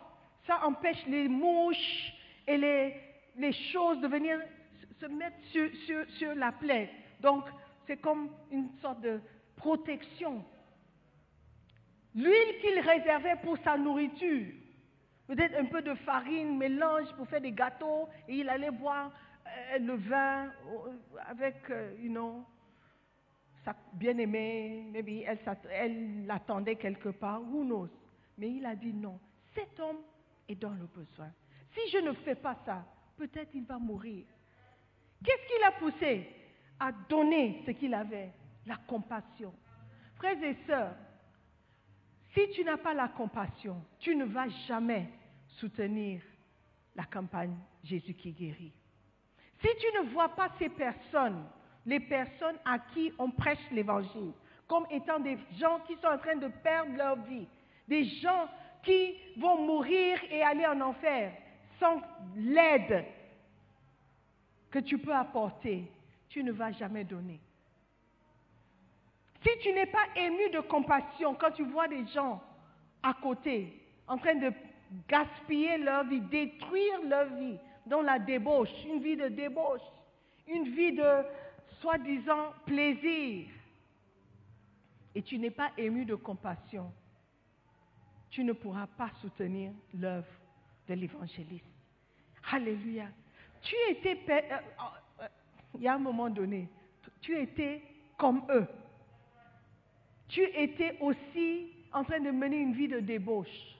[0.46, 2.12] ça empêche les mouches
[2.46, 4.38] et les, les choses de venir
[5.00, 6.90] se mettre sur, sur, sur la plaie.
[7.20, 7.44] Donc,
[7.86, 9.20] c'est comme une sorte de
[9.56, 10.44] protection.
[12.14, 14.52] L'huile qu'il réservait pour sa nourriture,
[15.26, 19.10] peut-être un peu de farine, mélange pour faire des gâteaux, et il allait boire
[19.46, 20.92] euh, le vin euh,
[21.26, 22.44] avec, euh, you
[23.64, 25.38] sa bien-aimée, elle,
[25.70, 27.88] elle l'attendait quelque part, who knows?
[28.36, 29.20] Mais il a dit non,
[29.54, 29.98] cet homme
[30.48, 31.30] est dans le besoin.
[31.72, 32.84] Si je ne fais pas ça,
[33.16, 34.24] peut-être il va mourir.
[35.24, 36.28] Qu'est-ce qui l'a poussé
[36.78, 38.32] à donner ce qu'il avait?
[38.66, 39.52] La compassion.
[40.16, 40.94] Frères et sœurs,
[42.34, 45.08] si tu n'as pas la compassion, tu ne vas jamais
[45.46, 46.20] soutenir
[46.94, 48.72] la campagne Jésus qui guérit.
[49.60, 51.44] Si tu ne vois pas ces personnes,
[51.86, 54.32] les personnes à qui on prêche l'évangile,
[54.66, 57.46] comme étant des gens qui sont en train de perdre leur vie,
[57.86, 58.48] des gens
[58.82, 61.32] qui vont mourir et aller en enfer
[61.82, 62.00] sans
[62.36, 63.04] l'aide
[64.70, 65.90] que tu peux apporter,
[66.28, 67.40] tu ne vas jamais donner.
[69.42, 72.40] Si tu n'es pas ému de compassion quand tu vois des gens
[73.02, 74.52] à côté en train de
[75.08, 79.80] gaspiller leur vie, détruire leur vie dans la débauche, une vie de débauche,
[80.46, 81.24] une vie de
[81.80, 83.48] soi-disant plaisir,
[85.14, 86.92] et tu n'es pas ému de compassion,
[88.30, 90.32] tu ne pourras pas soutenir l'œuvre
[90.88, 91.71] de l'évangéliste.
[92.50, 93.06] Alléluia.
[93.62, 94.56] Tu étais, euh,
[95.20, 95.28] euh,
[95.74, 96.68] il y a un moment donné,
[97.20, 97.82] tu étais
[98.16, 98.66] comme eux.
[100.28, 103.76] Tu étais aussi en train de mener une vie de débauche.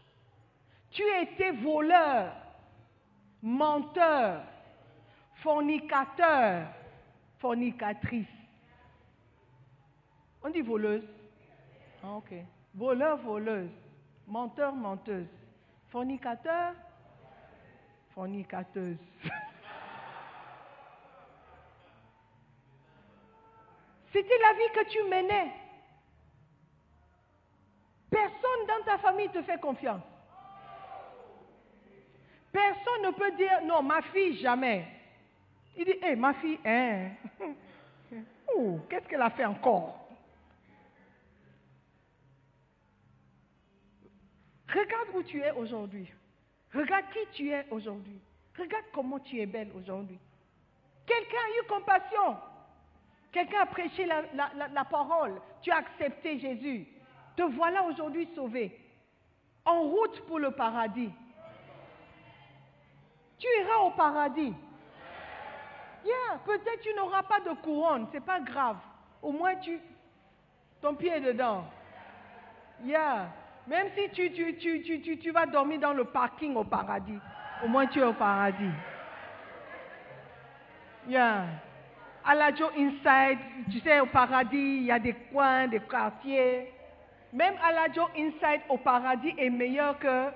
[0.91, 2.35] Tu étais voleur,
[3.43, 4.45] menteur,
[5.37, 6.69] fornicateur,
[7.39, 8.27] fornicatrice.
[10.43, 11.05] On dit voleuse.
[12.03, 12.35] Ah, ok.
[12.75, 13.71] Voleur, voleuse.
[14.27, 15.29] Menteur, menteuse.
[15.91, 16.75] Fornicateur,
[18.15, 18.99] fornicateuse.
[24.13, 25.53] C'était la vie que tu menais.
[28.11, 30.03] Personne dans ta famille te fait confiance.
[32.53, 34.87] Personne ne peut dire non, ma fille, jamais.
[35.77, 37.11] Il dit, hé, ma fille, hein.
[38.55, 40.07] Oh, qu'est-ce qu'elle a fait encore?
[44.69, 46.13] Regarde où tu es aujourd'hui.
[46.75, 48.19] Regarde qui tu es aujourd'hui.
[48.59, 50.19] Regarde comment tu es belle aujourd'hui.
[51.07, 52.37] Quelqu'un a eu compassion.
[53.31, 55.41] Quelqu'un a prêché la, parole.
[55.61, 56.87] Tu as accepté Jésus.
[57.37, 58.79] Te voilà aujourd'hui sauvé.
[59.65, 61.11] En route pour le paradis.
[63.39, 64.55] Tu iras au paradis.
[66.05, 68.77] Yeah, peut-être tu n'auras pas de couronne, c'est pas grave.
[69.23, 69.81] Au moins tu,
[70.81, 71.65] ton pied est dedans.
[72.85, 73.29] Yeah.
[73.67, 77.19] Même si tu, tu, tu, tu, vas dormir dans le parking au paradis,
[77.65, 78.73] au moins tu es au paradis.
[81.09, 81.45] Yeah.
[82.25, 83.39] À la Inside,
[83.71, 86.73] tu sais, au paradis, il y a des coins, des quartiers.
[87.33, 90.27] Même à la Inside, au paradis, est meilleur que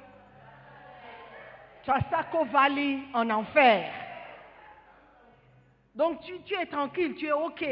[1.85, 3.93] Chasako Valley en enfer.
[5.95, 7.65] Donc tu, tu es tranquille, tu es OK.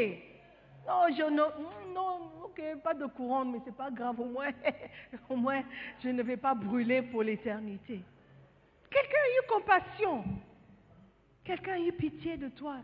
[0.87, 1.47] Non, je, non,
[1.93, 4.51] non, OK, pas de couronne, mais c'est pas grave, au moins,
[5.29, 5.63] au moins,
[6.03, 8.01] je ne vais pas brûler pour l'éternité.
[8.89, 10.23] Quelqu'un a eu compassion.
[11.43, 12.77] Quelqu'un a eu pitié de toi.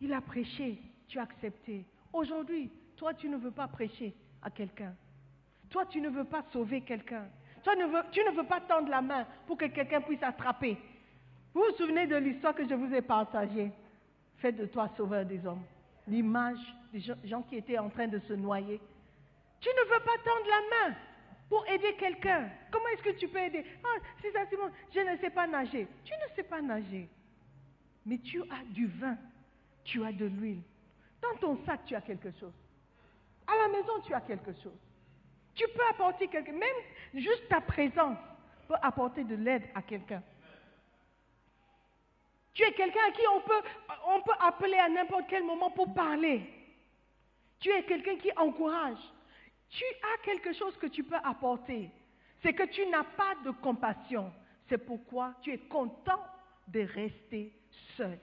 [0.00, 1.84] Il a prêché, tu as accepté.
[2.12, 4.94] Aujourd'hui, toi, tu ne veux pas prêcher à quelqu'un.
[5.70, 7.26] Toi, tu ne veux pas sauver quelqu'un.
[7.62, 10.76] Toi, ne veux- tu ne veux pas tendre la main pour que quelqu'un puisse attraper.
[11.54, 13.70] Vous vous souvenez de l'histoire que je vous ai partagée?
[14.38, 15.62] Faites de toi sauveur des hommes.
[16.06, 16.58] L'image
[16.92, 18.80] des gens, qui étaient en train de se noyer.
[19.60, 20.96] Tu ne veux pas tendre la main
[21.48, 22.50] pour aider quelqu'un.
[22.70, 23.64] Comment est-ce que tu peux aider?
[23.84, 25.86] Ah, c'est ça, Simon, je ne sais pas nager.
[26.04, 27.08] Tu ne sais pas nager.
[28.06, 29.16] Mais tu as du vin,
[29.84, 30.62] tu as de l'huile.
[31.20, 32.54] Dans ton sac, tu as quelque chose.
[33.46, 34.78] À la maison, tu as quelque chose.
[35.54, 36.68] Tu peux apporter quelque même
[37.14, 38.16] juste ta présence
[38.70, 40.22] peut apporter de l'aide à quelqu'un.
[42.54, 43.62] Tu es quelqu'un à qui on peut,
[44.06, 46.42] on peut appeler à n'importe quel moment pour parler.
[47.60, 48.98] Tu es quelqu'un qui encourage.
[49.68, 51.90] Tu as quelque chose que tu peux apporter.
[52.42, 54.32] C'est que tu n'as pas de compassion.
[54.68, 56.24] C'est pourquoi tu es content
[56.68, 57.52] de rester
[57.96, 58.18] seul,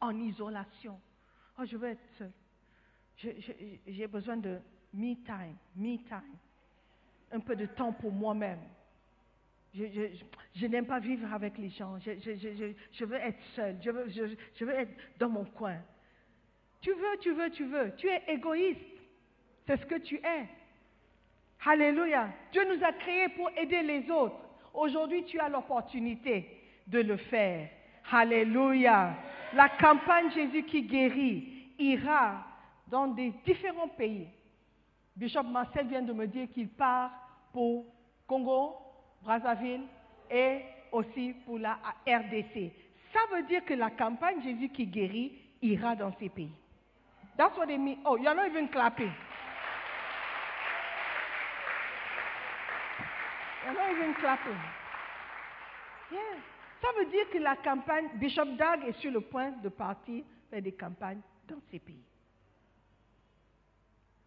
[0.00, 0.98] en isolation.
[1.58, 2.32] Oh, je veux être seul.
[3.86, 4.58] J'ai besoin de
[4.92, 6.36] me time, me time.
[7.32, 8.60] Un peu de temps pour moi-même.
[9.74, 11.98] Je, n'aime pas vivre avec les gens.
[11.98, 13.78] Je, veux être seul.
[13.82, 15.78] Je veux être dans mon coin.
[16.80, 17.92] Tu veux, tu veux, tu veux.
[17.96, 18.80] Tu es égoïste.
[19.66, 20.48] C'est ce que tu es.
[21.64, 22.28] Alléluia.
[22.52, 24.36] Dieu nous a créés pour aider les autres.
[24.72, 26.48] Aujourd'hui, tu as l'opportunité
[26.86, 27.68] de le faire.
[28.12, 29.14] Alléluia.
[29.54, 32.44] La campagne Jésus qui guérit ira
[32.88, 34.28] dans des différents pays.
[35.16, 37.10] Bishop Marcel vient de me dire qu'il part
[37.52, 37.86] pour
[38.26, 38.76] Congo,
[39.22, 39.84] Brazzaville
[40.30, 40.60] et
[40.92, 42.70] aussi pour la RDC.
[43.12, 45.32] Ça veut dire que la campagne Jésus qui guérit
[45.62, 46.52] ira dans ces pays.
[47.36, 47.98] That's what they mean.
[48.04, 49.12] Oh, you're not even clapping.
[53.64, 54.58] You're not even clapping.
[56.10, 56.40] Yeah.
[56.80, 60.62] Ça veut dire que la campagne, Bishop Dag est sur le point de partir faire
[60.62, 62.04] des campagnes dans ces pays.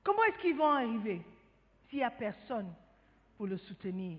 [0.04, 1.22] Comment est-ce qu'ils vont arriver
[1.88, 2.74] s'il n'y a personne
[3.38, 4.18] pour le soutenir?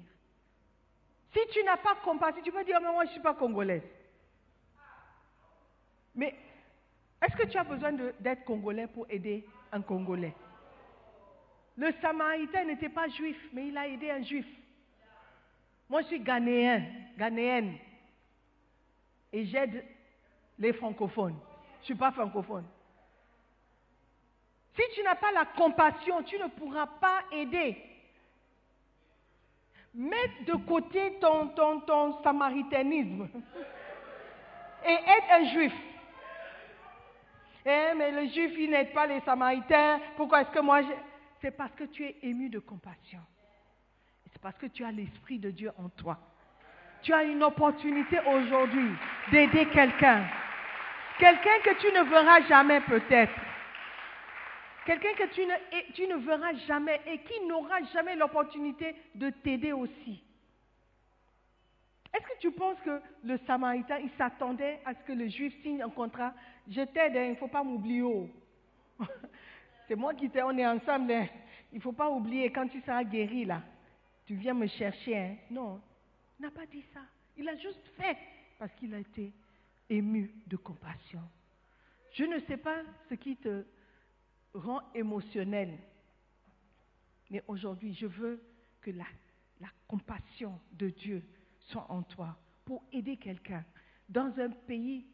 [1.32, 3.82] Si tu n'as pas compassion, tu peux dire, mais moi je ne suis pas congolaise.
[6.14, 6.34] Mais
[7.22, 10.34] est-ce que tu as besoin d'être congolais pour aider un Congolais?
[11.76, 14.46] Le Samaritain n'était pas juif, mais il a aidé un juif.
[15.88, 16.84] Moi, je suis ghanéen,
[17.18, 17.76] ghanéenne.
[19.32, 19.84] Et j'aide
[20.58, 21.38] les francophones.
[21.76, 22.64] Je ne suis pas francophone.
[24.74, 27.76] Si tu n'as pas la compassion, tu ne pourras pas aider.
[29.94, 33.28] Mets de côté ton, ton, ton samaritanisme
[34.86, 35.72] et aide un juif.
[37.66, 40.00] Eh, mais le juif, il n'aide pas les samaritains.
[40.16, 40.80] Pourquoi est-ce que moi,
[41.40, 43.20] c'est parce que tu es ému de compassion.
[44.32, 46.18] C'est parce que tu as l'Esprit de Dieu en toi.
[47.02, 48.90] Tu as une opportunité aujourd'hui
[49.30, 50.24] d'aider quelqu'un.
[51.18, 53.32] Quelqu'un que tu ne verras jamais peut-être.
[54.86, 59.72] Quelqu'un que tu ne, tu ne verras jamais et qui n'aura jamais l'opportunité de t'aider
[59.72, 60.22] aussi.
[62.12, 65.82] Est-ce que tu penses que le Samaritain, il s'attendait à ce que le Juif signe
[65.82, 66.34] un contrat?
[66.68, 68.02] Je t'aide, hein, il ne faut pas m'oublier.
[68.02, 68.28] oh.
[69.88, 71.12] C'est moi qui t'aide, on est ensemble.
[71.12, 71.26] hein.
[71.72, 73.62] Il ne faut pas oublier, quand tu seras guéri là,
[74.26, 75.16] tu viens me chercher.
[75.16, 75.36] hein.
[75.50, 75.80] Non,
[76.38, 77.00] il n'a pas dit ça.
[77.36, 78.16] Il a juste fait
[78.58, 79.32] parce qu'il a été
[79.88, 81.22] ému de compassion.
[82.12, 83.64] Je ne sais pas ce qui te
[84.52, 85.78] rend émotionnel,
[87.30, 88.42] mais aujourd'hui, je veux
[88.80, 89.06] que la
[89.86, 91.22] compassion de Dieu
[91.70, 93.64] soit en toi pour aider quelqu'un
[94.08, 95.06] dans un pays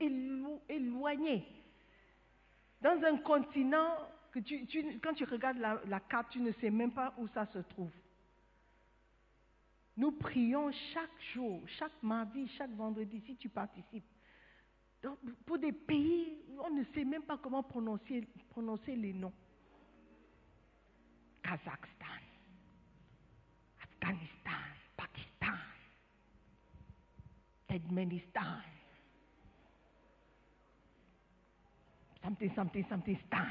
[0.00, 1.44] élo- éloigné,
[2.80, 3.96] dans un continent
[4.32, 4.66] que tu,
[5.02, 7.92] quand tu regardes la, carte, tu ne sais même pas où ça se trouve.
[9.96, 14.04] Nous prions chaque jour, chaque mardi, chaque vendredi, si tu participes,
[15.46, 18.26] pour des pays où on ne sait même pas comment prononcer
[18.96, 19.32] les noms.
[21.42, 22.06] Kazakhstan,
[23.82, 24.73] Afghanistan,
[32.22, 33.46] Something, something, something, stan.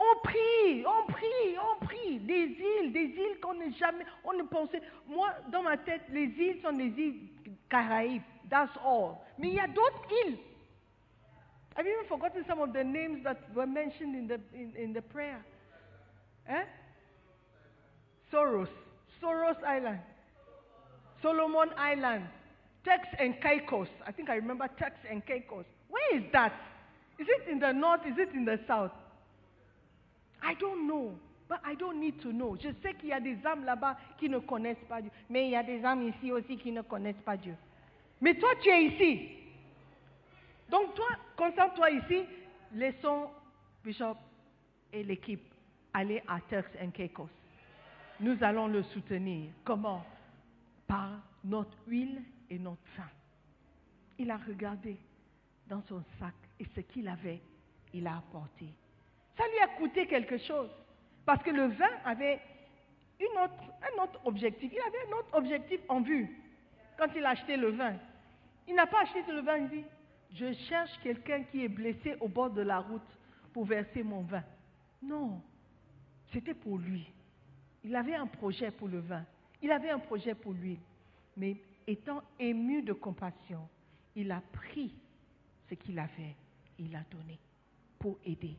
[0.00, 2.18] On prie, on prie, on prie.
[2.20, 4.80] Des îles, des îles qu'on ne jamais, on ne pensait.
[5.08, 7.28] Moi, dans ma tête, les îles sont des îles
[7.68, 8.22] Caraïbes.
[8.48, 9.18] That's all.
[9.38, 10.38] Mais il y a d'autres îles.
[11.76, 15.02] I've even forgotten some of the names that were mentioned in the in, in the
[15.02, 15.44] prayer?
[16.48, 16.64] Eh?
[18.32, 18.68] Soros,
[19.22, 20.00] Soros Island,
[21.22, 22.24] Solomon Island,
[22.84, 23.88] Turks and Caicos.
[24.06, 25.64] I think I remember Turks and Caicos.
[25.88, 26.52] Where is that?
[27.18, 28.00] Is it in the north?
[28.06, 28.92] Is it in the south?
[30.42, 31.12] I don't know.
[31.48, 32.56] But I don't need to know.
[32.56, 35.10] Je sais qu'il y a des âmes là-bas qui ne connaissent pas Dieu.
[35.30, 37.54] Mais il y a des âmes ici aussi qui ne connaissent pas Dieu.
[38.20, 39.30] Mais toi, tu es ici.
[40.68, 42.26] Donc toi, concentre-toi ici.
[42.74, 43.30] Laissons
[43.82, 44.16] Bishop
[44.92, 45.42] et l'équipe
[45.94, 47.30] aller à Turks and Caicos.
[48.20, 49.50] Nous allons le soutenir.
[49.64, 50.04] Comment?
[50.88, 52.20] Par notre huile
[52.50, 53.08] et notre vin.
[54.18, 54.96] Il a regardé
[55.68, 57.40] dans son sac et ce qu'il avait,
[57.94, 58.66] il a apporté.
[59.36, 60.70] Ça lui a coûté quelque chose.
[61.24, 62.40] Parce que le vin avait
[63.20, 64.72] une autre- un autre objectif.
[64.72, 66.36] Il avait un autre objectif en vue
[66.96, 67.94] quand il a acheté le vin.
[68.66, 69.84] Il n'a pas acheté le vin, il dit,
[70.34, 73.02] je cherche quelqu'un qui est blessé au bord de la route
[73.52, 74.42] pour verser mon vin.
[75.02, 75.40] Non,
[76.32, 77.08] c'était pour lui.
[77.84, 79.24] Il avait un projet pour le vin.
[79.62, 80.78] Il avait un projet pour l'huile.
[81.36, 81.56] Mais
[81.86, 83.68] étant ému de compassion,
[84.14, 84.92] il a pris
[85.68, 86.34] ce qu'il avait,
[86.78, 87.38] il l'a donné
[87.98, 88.56] pour aider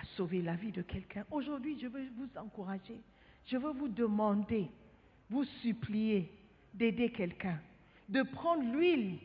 [0.00, 1.24] à sauver la vie de quelqu'un.
[1.30, 3.00] Aujourd'hui, je veux vous encourager.
[3.46, 4.68] Je veux vous demander,
[5.30, 6.30] vous supplier
[6.72, 7.60] d'aider quelqu'un,
[8.08, 9.18] de prendre l'huile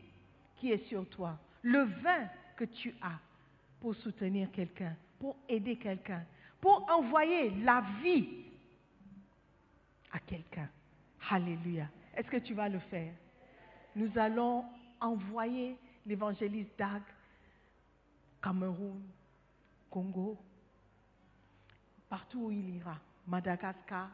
[0.58, 3.20] qui est sur toi, le vin que tu as
[3.80, 6.24] pour soutenir quelqu'un, pour aider quelqu'un,
[6.60, 8.28] pour envoyer la vie
[10.12, 10.70] à quelqu'un.
[11.30, 11.88] Alléluia.
[12.16, 13.14] Est-ce que tu vas le faire?
[13.96, 14.66] Nous allons
[15.00, 17.02] envoyer l'évangéliste Dag,
[18.42, 19.02] Cameroun,
[19.90, 20.38] Congo,
[22.10, 22.98] partout où il ira,
[23.28, 24.10] Madagascar.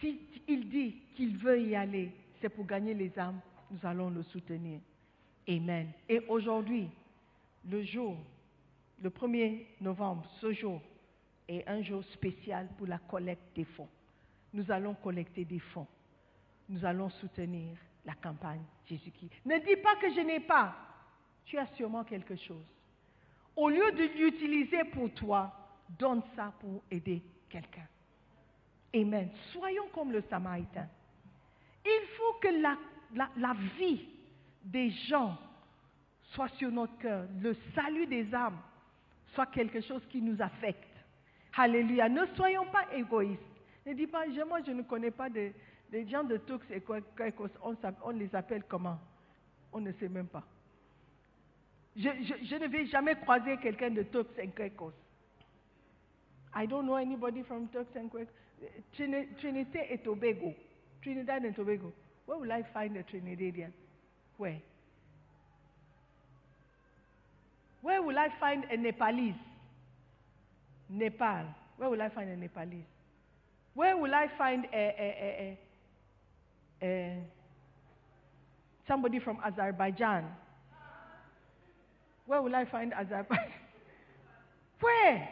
[0.00, 3.40] S'il dit qu'il veut y aller, c'est pour gagner les âmes,
[3.70, 4.80] nous allons le soutenir.
[5.48, 5.90] Amen.
[6.08, 6.88] Et aujourd'hui,
[7.68, 8.16] le jour,
[9.00, 10.80] le 1er novembre, ce jour
[11.48, 13.88] est un jour spécial pour la collecte des fonds.
[14.52, 15.86] Nous allons collecter des fonds.
[16.68, 19.32] Nous allons soutenir la campagne Jésus-Christ.
[19.44, 20.74] Ne dis pas que je n'ai pas.
[21.44, 22.64] Tu as sûrement quelque chose.
[23.56, 25.52] Au lieu de l'utiliser pour toi,
[25.98, 27.86] donne ça pour aider quelqu'un.
[28.94, 29.30] Amen.
[29.52, 30.88] Soyons comme le Samaritain.
[31.84, 34.06] Il faut que la, vie
[34.64, 35.36] des gens
[36.32, 37.26] soit sur notre cœur.
[37.40, 38.58] Le salut des âmes
[39.34, 40.88] soit quelque chose qui nous affecte.
[41.56, 42.08] Alléluia.
[42.08, 43.40] Ne soyons pas égoïstes.
[43.86, 45.54] Ne dis pas, moi je ne connais pas des
[46.08, 46.80] gens de Tux et
[47.16, 47.48] Caicos.
[48.04, 48.98] On, les appelle comment?
[49.72, 50.44] On ne sait même pas.
[51.96, 54.92] Je, ne vais jamais croiser quelqu'un de Turks and Caicos.
[56.54, 58.08] I don't know anybody from Turks and.
[58.94, 60.54] Trini- Trinité et Tobago.
[61.02, 61.92] Trinidad and Tobago.
[62.26, 63.72] Where will I find a Trinidadian?
[64.36, 64.60] Where?
[67.82, 69.34] Where will I find a Nepalese?
[70.88, 71.46] Nepal.
[71.78, 72.84] Where will I find a Nepalese?
[73.74, 75.58] Where will I find a, a,
[76.82, 77.18] a,
[78.86, 80.24] somebody from Azerbaijan?
[82.26, 83.52] Where will I find Azerbaijan?
[84.80, 85.28] Where?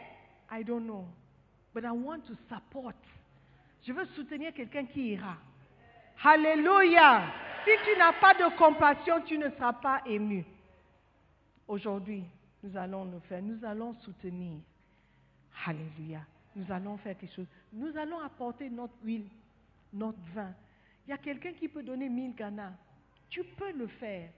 [0.49, 1.05] I don't know.
[1.73, 2.95] But I want to support.
[3.85, 5.37] Je veux soutenir quelqu'un qui ira.
[6.23, 7.23] Alléluia.
[7.63, 10.45] Si tu n'as pas de compassion, tu ne seras pas ému.
[11.67, 12.23] Aujourd'hui,
[12.63, 13.41] nous allons le faire.
[13.41, 14.59] Nous allons soutenir.
[15.65, 16.21] Alléluia.
[16.55, 17.47] Nous allons faire quelque chose.
[17.71, 19.27] Nous allons apporter notre huile,
[19.93, 20.53] notre vin.
[21.05, 22.73] Il y a quelqu'un qui peut donner 1000 Ghana.
[23.29, 24.29] Tu peux le faire.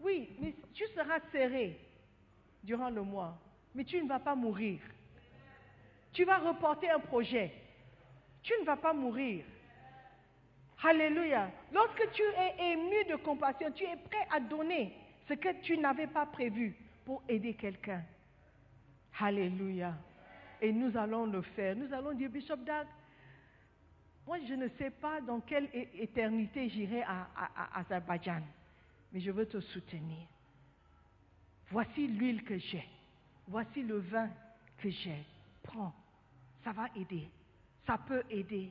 [0.00, 1.78] Oui, mais tu seras serré
[2.62, 3.38] durant le mois.
[3.74, 4.80] Mais tu ne vas pas mourir.
[6.12, 7.52] Tu vas reporter un projet.
[8.42, 9.44] Tu ne vas pas mourir.
[10.82, 11.50] Alléluia.
[11.72, 14.92] Lorsque tu es ému de compassion, tu es prêt à donner
[15.28, 18.02] ce que tu n'avais pas prévu pour aider quelqu'un.
[19.18, 19.94] Alléluia.
[20.60, 21.76] Et nous allons le faire.
[21.76, 22.86] Nous allons dire, Bishop Dag,
[24.26, 28.42] moi je ne sais pas dans quelle éternité j'irai à- à Azerbaïdjan,
[29.12, 30.26] mais je veux te soutenir.
[31.70, 32.84] Voici l'huile que j'ai.
[33.48, 34.28] Voici le vin
[34.78, 35.24] que j'ai.
[35.62, 35.92] Prends.
[36.64, 37.28] Ça va aider.
[37.86, 38.70] Ça peut aider.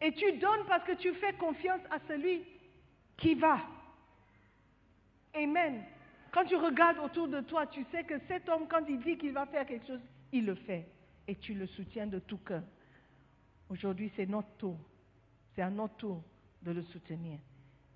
[0.00, 2.42] Et tu donnes parce que tu fais confiance à celui
[3.16, 3.60] qui va.
[5.34, 5.84] Amen.
[6.32, 9.32] Quand tu regardes autour de toi, tu sais que cet homme, quand il dit qu'il
[9.32, 10.00] va faire quelque chose,
[10.32, 10.86] il le fait.
[11.26, 12.62] Et tu le soutiens de tout cœur.
[13.68, 14.76] Aujourd'hui, c'est notre tour.
[15.54, 16.22] C'est à notre tour
[16.62, 17.38] de le soutenir.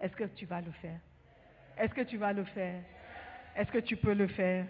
[0.00, 1.00] Est-ce que tu vas le faire?
[1.76, 2.82] Est-ce que tu vas le faire?
[3.56, 4.66] Est-ce que tu peux le faire?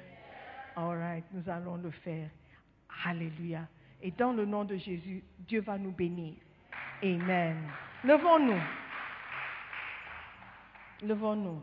[0.76, 2.28] All right, nous allons le faire.
[3.04, 3.66] Alléluia.
[4.02, 6.34] Et dans le nom de Jésus, Dieu va nous bénir.
[7.02, 7.56] Amen.
[8.02, 8.60] Levons-nous.
[11.02, 11.62] Levons-nous.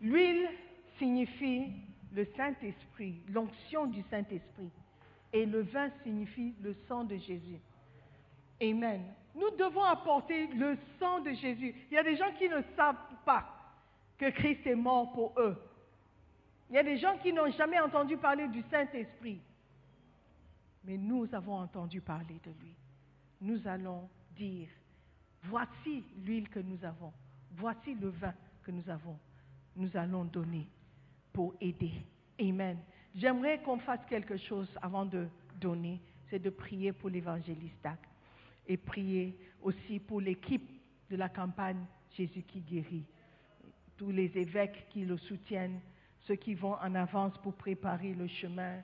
[0.00, 0.48] L'huile
[0.98, 1.72] signifie
[2.14, 4.70] le Saint-Esprit, l'onction du Saint-Esprit.
[5.32, 7.58] Et le vin signifie le sang de Jésus.
[8.62, 9.02] Amen.
[9.34, 11.74] Nous devons apporter le sang de Jésus.
[11.90, 13.44] Il y a des gens qui ne savent pas
[14.16, 15.56] que Christ est mort pour eux.
[16.70, 19.40] Il y a des gens qui n'ont jamais entendu parler du Saint-Esprit.
[20.84, 22.74] Mais nous avons entendu parler de lui.
[23.40, 24.68] Nous allons dire,
[25.42, 27.12] voici l'huile que nous avons,
[27.56, 29.18] voici le vin que nous avons.
[29.76, 30.68] Nous allons donner
[31.34, 31.92] pour aider.
[32.40, 32.78] Amen.
[33.14, 35.26] J'aimerais qu'on fasse quelque chose avant de
[35.60, 37.86] donner, c'est de prier pour l'évangéliste
[38.66, 40.70] et prier aussi pour l'équipe
[41.10, 41.84] de la campagne
[42.16, 43.04] Jésus qui guérit.
[43.96, 45.80] Tous les évêques qui le soutiennent,
[46.20, 48.80] ceux qui vont en avance pour préparer le chemin,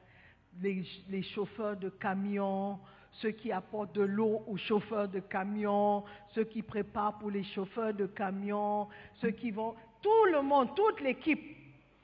[0.60, 2.78] les, les chauffeurs de camions,
[3.12, 7.94] ceux qui apportent de l'eau aux chauffeurs de camions, ceux qui préparent pour les chauffeurs
[7.94, 11.59] de camions, ceux qui vont, tout le monde, toute l'équipe,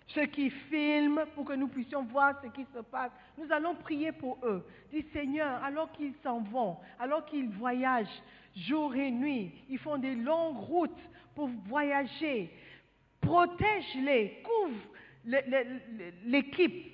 [0.08, 3.10] ceux qui filment pour que nous puissions voir ce qui se passe.
[3.36, 4.64] Nous allons prier pour eux.
[4.92, 8.22] Dis Seigneur, alors qu'ils s'en vont, alors qu'ils voyagent
[8.54, 12.50] jour et nuit, ils font des longues routes pour voyager.
[13.20, 14.78] Protège-les, couvre
[16.24, 16.92] l'équipe,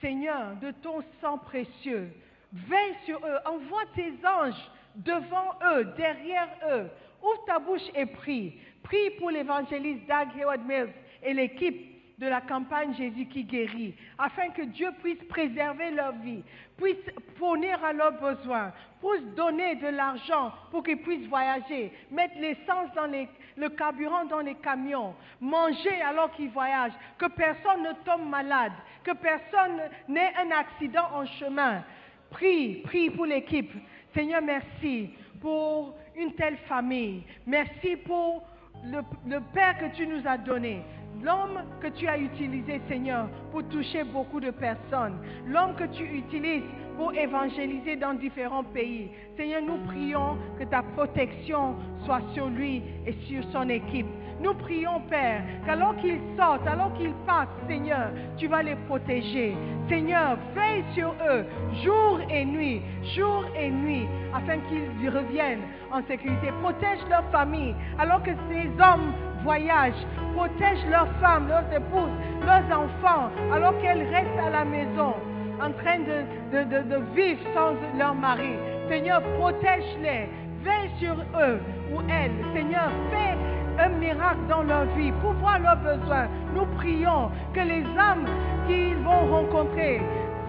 [0.00, 2.10] Seigneur, de ton sang précieux.
[2.52, 6.88] Veille sur eux, envoie tes anges devant eux, derrière eux.
[7.20, 8.54] Ouvre ta bouche et prie.
[8.84, 14.48] Prie pour l'évangéliste Doug Hayward Mills et l'équipe de la campagne Jésus qui guérit, afin
[14.50, 16.42] que Dieu puisse préserver leur vie,
[16.76, 16.96] puisse
[17.36, 23.06] fournir à leurs besoins, puisse donner de l'argent pour qu'ils puissent voyager, mettre l'essence dans
[23.06, 28.72] les- le carburant dans les camions, manger alors qu'ils voyagent, que personne ne tombe malade,
[29.04, 31.84] que personne n'ait un accident en chemin.
[32.30, 33.70] Prie, prie pour l'équipe.
[34.12, 35.10] Seigneur, merci
[35.40, 37.22] pour une telle famille.
[37.46, 38.42] Merci pour
[38.84, 40.82] le, le Père que tu nous as donné.
[41.22, 45.18] L'homme que tu as utilisé, Seigneur, pour toucher beaucoup de personnes.
[45.46, 46.62] L'homme que tu utilises
[46.96, 49.10] pour évangéliser dans différents pays.
[49.36, 54.06] Seigneur, nous prions que ta protection soit sur lui et sur son équipe.
[54.40, 59.56] Nous prions, Père, qu'alors qu'ils sortent, alors qu'ils passent, Seigneur, tu vas les protéger.
[59.88, 61.44] Seigneur, veille sur eux
[61.82, 62.80] jour et nuit,
[63.16, 66.52] jour et nuit, afin qu'ils reviennent en sécurité.
[66.62, 69.12] Protège leur famille, alors que ces hommes
[69.42, 70.06] voyagent.
[70.34, 72.10] Protège leurs femmes, leurs épouses,
[72.44, 75.14] leurs enfants, alors qu'elles restent à la maison,
[75.60, 76.18] en train de,
[76.56, 78.54] de- de- de vivre sans leur mari.
[78.88, 80.28] Seigneur, protège-les.
[80.64, 81.60] Veille sur eux
[81.94, 82.32] ou elles.
[82.54, 86.26] Seigneur, fais un miracle dans leur vie, pour voir leurs besoins.
[86.54, 88.26] Nous prions que les âmes
[88.66, 90.00] qu'ils vont rencontrer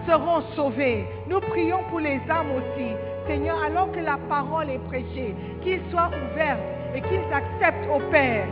[0.06, 1.06] seront sauvées.
[1.28, 2.88] Nous prions pour les âmes aussi.
[3.28, 6.58] Seigneur, alors que la parole est prêchée, qu'ils soient ouverts
[6.94, 8.46] et qu'ils acceptent au Père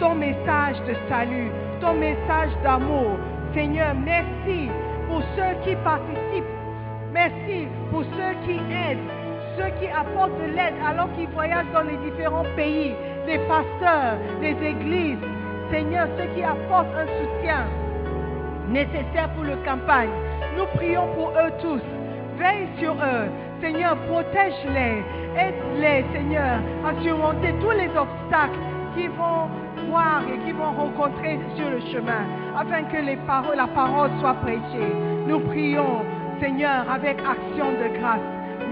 [0.00, 3.18] ton message de salut, ton message d'amour.
[3.54, 4.68] Seigneur, merci
[5.08, 6.44] pour ceux qui participent.
[7.12, 9.08] Merci pour ceux qui aident,
[9.56, 12.94] ceux qui apportent de l'aide alors qu'ils voyagent dans les différents pays,
[13.26, 15.18] les pasteurs, les églises.
[15.70, 17.66] Seigneur, ceux qui apportent un soutien
[18.68, 20.10] nécessaire pour le campagne.
[20.56, 21.80] Nous prions pour eux tous.
[22.38, 23.28] Veille sur eux.
[23.60, 25.02] Seigneur, protège-les.
[25.38, 28.60] Aide-les, Seigneur, à surmonter tous les obstacles
[28.96, 29.48] qu'ils vont
[29.90, 32.24] voir et qu'ils vont rencontrer sur le chemin,
[32.56, 32.96] afin que
[33.56, 34.92] la parole soit prêchée.
[35.28, 36.02] Nous prions,
[36.40, 38.20] Seigneur, avec action de grâce.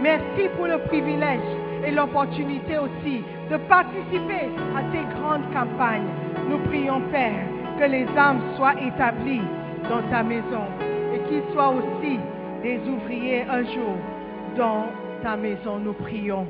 [0.03, 1.41] Merci pour le privilège
[1.87, 6.09] et l'opportunité aussi de participer à ces grandes campagnes.
[6.49, 7.45] Nous prions, Père,
[7.79, 9.43] que les âmes soient établies
[9.89, 10.65] dans ta maison
[11.15, 12.19] et qu'ils soient aussi
[12.63, 13.97] des ouvriers un jour
[14.57, 14.87] dans
[15.23, 15.79] ta maison.
[15.79, 16.47] Nous prions,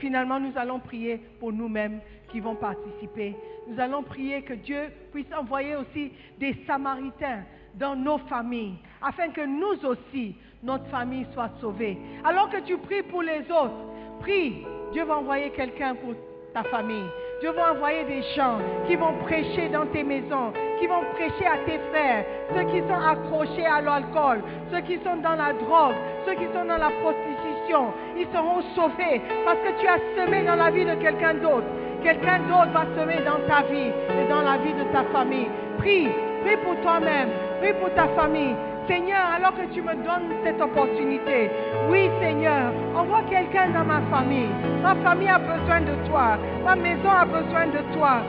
[0.00, 2.00] Finalement, nous allons prier pour nous-mêmes
[2.30, 3.34] qui vont participer.
[3.66, 7.44] Nous allons prier que Dieu puisse envoyer aussi des Samaritains
[7.74, 11.96] dans nos familles, afin que nous aussi, notre famille soit sauvée.
[12.24, 13.84] Alors que tu pries pour les autres,
[14.20, 14.64] prie.
[14.92, 16.14] Dieu va envoyer quelqu'un pour
[16.52, 17.08] ta famille.
[17.40, 21.58] Dieu va envoyer des gens qui vont prêcher dans tes maisons, qui vont prêcher à
[21.66, 25.96] tes frères, ceux qui sont accrochés à l'alcool, ceux qui sont dans la drogue,
[26.26, 27.25] ceux qui sont dans la prostitution.
[27.68, 31.66] Ils seront sauvés parce que tu as semé dans la vie de quelqu'un d'autre.
[32.02, 35.48] Quelqu'un d'autre va semer dans ta vie et dans la vie de ta famille.
[35.78, 36.08] Prie,
[36.44, 37.28] prie pour toi-même,
[37.60, 38.54] prie pour ta famille.
[38.86, 41.50] Seigneur, alors que tu me donnes cette opportunité,
[41.90, 44.48] oui Seigneur, envoie quelqu'un dans ma famille.
[44.80, 46.38] Ma famille a besoin de toi.
[46.64, 48.22] Ma maison a besoin de toi.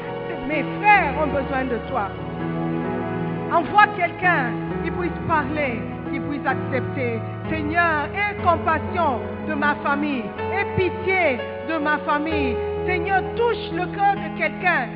[0.47, 2.09] Mes frères ont besoin de toi.
[3.53, 4.51] Envoie quelqu'un
[4.83, 5.79] qui puisse parler,
[6.11, 7.19] qui puisse accepter.
[7.49, 10.23] Seigneur, aie compassion de ma famille.
[10.53, 11.39] Aie pitié
[11.69, 12.55] de ma famille.
[12.85, 14.87] Seigneur, touche le cœur de quelqu'un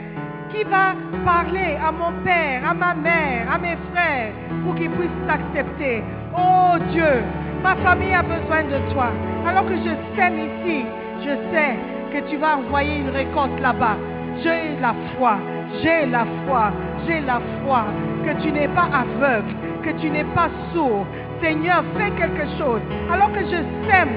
[0.52, 0.94] qui va
[1.26, 4.32] parler à mon père, à ma mère, à mes frères,
[4.64, 6.04] pour qu'ils puissent t'accepter.
[6.36, 7.24] Oh Dieu,
[7.64, 9.08] ma famille a besoin de toi.
[9.48, 10.86] Alors que je sème ici,
[11.22, 11.76] je sais
[12.12, 13.98] que tu vas envoyer une récolte là-bas.
[14.44, 15.38] J'ai la foi,
[15.82, 16.72] j'ai la foi,
[17.06, 17.84] j'ai la foi
[18.26, 19.54] que tu n'es pas aveugle,
[19.84, 21.06] que tu n'es pas sourd.
[21.42, 22.82] Seigneur, fais quelque chose.
[23.12, 24.16] Alors que je sème,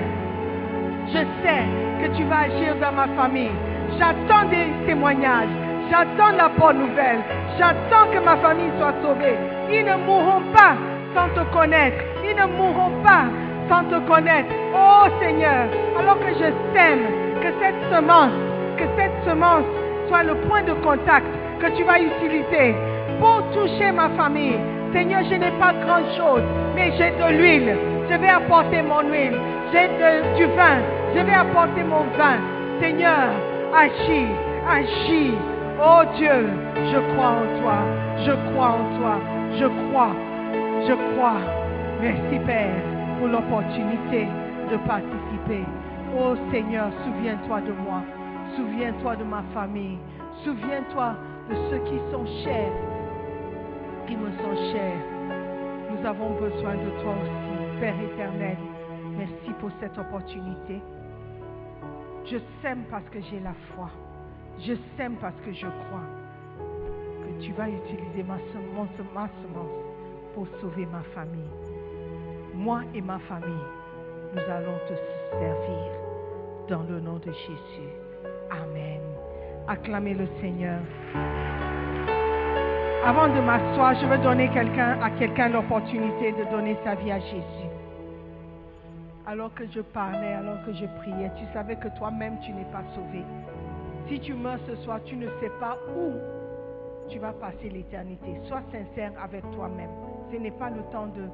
[1.09, 1.65] je sais
[2.03, 3.51] que tu vas agir dans ma famille.
[3.99, 5.49] J'attends des témoignages.
[5.91, 7.21] J'attends la bonne nouvelle.
[7.59, 9.37] J'attends que ma famille soit sauvée.
[9.71, 10.75] Ils ne mourront pas
[11.15, 11.97] sans te connaître.
[12.25, 13.25] Ils ne mourront pas
[13.69, 14.49] sans te connaître.
[14.75, 17.05] Oh Seigneur, alors que je sème
[17.41, 18.33] que cette semence,
[18.77, 19.65] que cette semence
[20.09, 21.27] soit le point de contact
[21.61, 22.75] que tu vas utiliser
[23.21, 24.59] pour toucher ma famille.
[24.95, 26.45] Seigneur, je n'ai pas grand-chose,
[26.77, 27.77] mais j'ai de l'huile.
[28.09, 29.37] Je vais apporter mon huile.
[29.73, 29.89] J'ai
[30.37, 30.79] du vin.
[31.17, 32.39] Je vais apporter mon vin.
[32.81, 33.31] Seigneur,
[33.75, 34.29] agis,
[34.71, 35.35] agis.
[35.83, 36.47] Oh Dieu,
[36.93, 37.79] je crois en toi.
[38.25, 39.17] Je crois en toi.
[39.59, 40.13] Je crois.
[40.87, 41.41] Je crois.
[42.01, 42.77] Merci Père
[43.19, 44.29] pour l'opportunité
[44.71, 45.65] de participer.
[46.17, 48.01] Oh Seigneur, souviens-toi de moi.
[48.55, 49.99] Souviens-toi de ma famille.
[50.45, 51.15] Souviens-toi
[51.51, 52.73] de ceux qui sont chers,
[54.07, 55.03] qui me sont chers.
[55.91, 58.57] Nous avons besoin de toi aussi, Père éternel.
[59.17, 60.81] Merci pour cette opportunité.
[62.27, 63.91] Je sème parce que j'ai la foi.
[64.59, 66.07] Je sème parce que je crois
[67.23, 69.85] que tu vas utiliser ma semence, ma semence
[70.35, 71.51] pour sauver ma famille.
[72.55, 73.69] Moi et ma famille,
[74.35, 74.95] nous allons te
[75.39, 75.93] servir
[76.69, 77.93] dans le nom de Jésus.
[78.51, 79.01] Amen.
[79.67, 80.81] Acclamez le Seigneur.
[83.07, 87.21] Avant de m'asseoir, je veux donner quelqu'un, à quelqu'un l'opportunité de donner sa vie à
[87.21, 87.69] Jésus.
[89.27, 92.83] Alors que je parlais, alors que je priais, tu savais que toi-même tu n'es pas
[92.95, 93.23] sauvé.
[94.09, 96.13] Si tu meurs ce soir, tu ne sais pas où
[97.11, 98.41] tu vas passer l'éternité.
[98.49, 99.91] Sois sincère avec toi-même.
[100.33, 101.29] Ce n'est pas le temps de,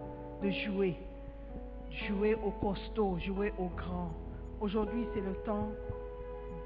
[0.44, 0.96] de jouer.
[2.08, 4.10] Jouer au costaud, jouer au grand.
[4.60, 5.68] Aujourd'hui, c'est le temps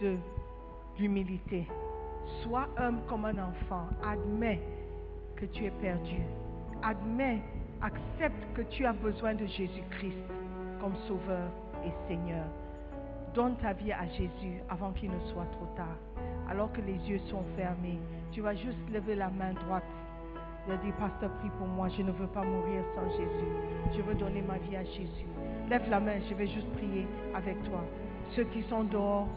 [0.01, 0.17] de
[0.99, 1.67] l'humilité.
[2.43, 3.87] Sois homme comme un enfant.
[4.03, 4.63] Admets
[5.45, 6.23] que tu es perdu.
[6.83, 7.43] Admets,
[7.83, 10.25] accepte que tu as besoin de Jésus-Christ
[10.81, 11.51] comme Sauveur
[11.85, 12.47] et Seigneur.
[13.35, 15.99] Donne ta vie à Jésus avant qu'il ne soit trop tard.
[16.49, 17.99] Alors que les yeux sont fermés,
[18.33, 19.85] tu vas juste lever la main droite.
[20.67, 23.53] Il dit, Pasteur, prie pour moi, je ne veux pas mourir sans Jésus.
[23.95, 25.27] Je veux donner ma vie à Jésus.
[25.69, 27.85] Lève la main, je vais juste prier avec toi.
[28.31, 29.29] Ceux qui sont dehors,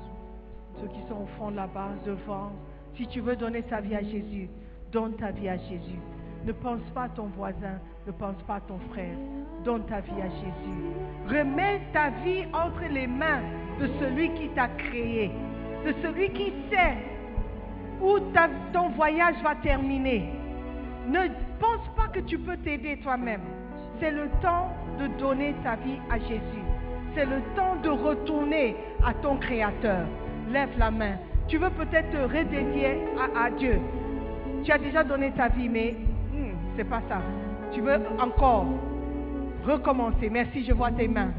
[0.80, 2.52] ceux qui sont au fond là-bas, devant,
[2.96, 4.50] si tu veux donner ta vie à Jésus,
[4.98, 6.02] donne ta vie à Jésus.
[6.44, 7.78] Ne pense pas à ton voisin,
[8.08, 9.16] ne pense pas à ton frère.
[9.64, 10.80] Donne ta vie à Jésus.
[11.28, 13.44] Remets ta vie entre les mains
[13.80, 15.30] de celui qui t'a créé,
[15.86, 16.98] de celui qui sait
[18.02, 18.18] où
[18.74, 20.32] ton voyage va terminer.
[21.08, 21.28] Ne
[21.60, 23.42] pense pas que tu peux t'aider toi-même.
[24.00, 26.66] C'est le temps de donner ta vie à Jésus.
[27.14, 28.76] C'est le temps de retourner
[29.06, 30.08] à ton Créateur.
[30.50, 31.18] Lève la main.
[31.48, 32.98] Tu veux peut-être te redédier
[33.36, 33.80] à Dieu.
[34.64, 35.96] Tu as déjà donné ta vie, mais
[36.34, 37.18] hmm, c'est pas ça.
[37.74, 38.66] Tu veux encore
[39.66, 40.30] recommencer.
[40.30, 41.32] Merci, je vois tes mains.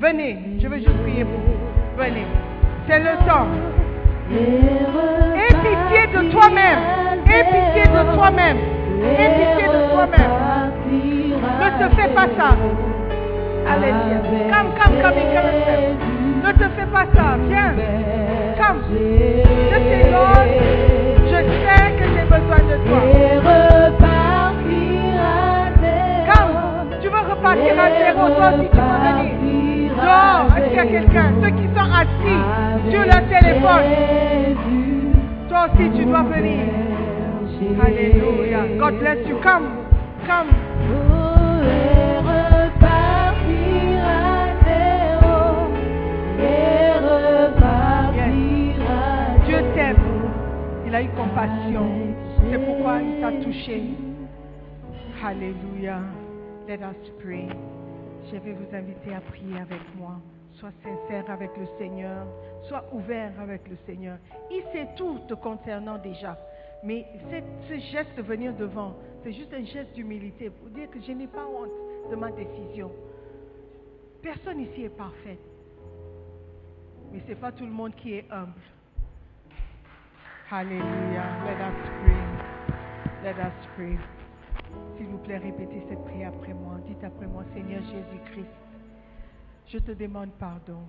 [0.00, 2.02] Venez, je veux juste prier pour vous.
[2.02, 2.26] Venez.
[2.86, 3.48] C'est le temps.
[4.32, 6.78] Aie pitié de toi-même.
[7.26, 8.58] Aie pitié de toi-même.
[9.02, 10.30] Aie pitié de toi-même.
[10.90, 12.56] Ne te fais pas ça.
[12.56, 14.00] Viens.
[14.50, 15.28] Come, come, come, in,
[15.62, 15.80] step.
[16.44, 17.36] Ne te fais pas ça.
[17.48, 17.74] Viens.
[18.56, 18.82] Come.
[18.90, 20.99] Je sais, Lord,
[22.30, 24.10] je sais que j'ai besoin de toi.
[26.32, 26.54] Come.
[27.00, 28.22] Tu veux repartir à zéro.
[28.36, 29.92] Toi aussi, tu peux venir.
[29.96, 31.28] Dehors, est-ce qu'il y a quelqu'un?
[31.42, 32.40] Ceux qui sont assis
[32.90, 33.88] sur leur téléphone.
[35.48, 36.64] Toi aussi, tu dois venir.
[37.84, 38.60] Alléluia.
[38.78, 39.36] God bless you.
[39.42, 39.68] Come.
[40.26, 40.50] Come.
[49.46, 49.96] Dieu t'aime.
[50.86, 52.09] Il a eu compassion.
[52.50, 53.80] C'est pourquoi il t'a touché.
[55.22, 56.00] Alléluia.
[56.66, 57.48] Let us pray.
[58.26, 60.16] Je vais vous inviter à prier avec moi.
[60.54, 62.26] Sois sincère avec le Seigneur.
[62.66, 64.18] Sois ouvert avec le Seigneur.
[64.50, 66.36] Il sait tout te concernant déjà.
[66.82, 67.06] Mais
[67.68, 71.28] ce geste de venir devant, c'est juste un geste d'humilité pour dire que je n'ai
[71.28, 71.70] pas honte
[72.10, 72.90] de ma décision.
[74.22, 75.38] Personne ici est parfait.
[77.12, 78.60] Mais ce n'est pas tout le monde qui est humble.
[80.50, 81.24] Alléluia.
[81.46, 82.19] Let us pray.
[83.22, 83.98] Let us pray.
[84.96, 86.78] S'il vous plaît, répétez cette prière après moi.
[86.86, 88.48] Dites après moi, Seigneur Jésus-Christ,
[89.66, 90.80] je te demande pardon.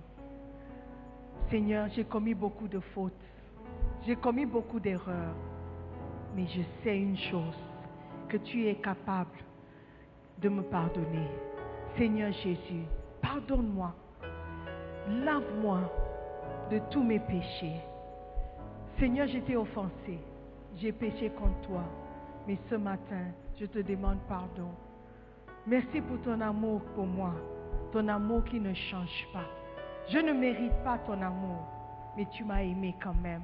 [1.50, 3.12] Seigneur, j'ai commis beaucoup de fautes.
[4.06, 5.34] J'ai commis beaucoup d'erreurs.
[6.34, 7.58] Mais je sais une chose,
[8.30, 9.38] que tu es capable
[10.40, 11.28] de me pardonner.
[11.98, 12.84] Seigneur Jésus,
[13.20, 13.94] pardonne-moi.
[15.06, 15.80] Lave-moi
[16.70, 17.76] de tous mes péchés.
[18.98, 20.18] Seigneur, j'étais offensé.
[20.78, 21.84] J'ai péché contre toi.
[22.46, 23.26] Mais ce matin,
[23.58, 24.70] je te demande pardon.
[25.66, 27.34] Merci pour ton amour pour moi.
[27.92, 29.46] Ton amour qui ne change pas.
[30.08, 31.68] Je ne mérite pas ton amour,
[32.16, 33.42] mais tu m'as aimé quand même.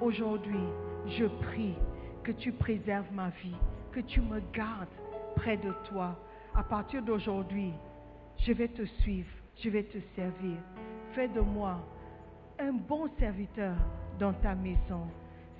[0.00, 0.64] Aujourd'hui,
[1.06, 1.74] je prie
[2.22, 3.56] que tu préserves ma vie,
[3.92, 4.88] que tu me gardes
[5.36, 6.16] près de toi.
[6.54, 7.74] À partir d'aujourd'hui,
[8.38, 9.30] je vais te suivre,
[9.62, 10.56] je vais te servir.
[11.12, 11.78] Fais de moi
[12.58, 13.74] un bon serviteur
[14.18, 15.06] dans ta maison.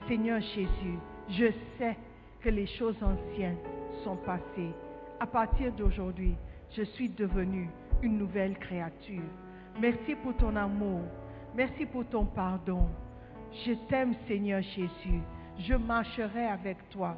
[0.08, 1.96] Seigneur Jésus, je sais
[2.42, 3.58] que les choses anciennes
[4.04, 4.72] sont passées.
[5.18, 6.34] À partir d'aujourd'hui,
[6.70, 7.68] je suis devenue
[8.02, 9.22] une nouvelle créature.
[9.80, 11.00] Merci pour ton amour.
[11.54, 12.86] Merci pour ton pardon.
[13.66, 15.20] Je t'aime, Seigneur Jésus.
[15.58, 17.16] Je marcherai avec toi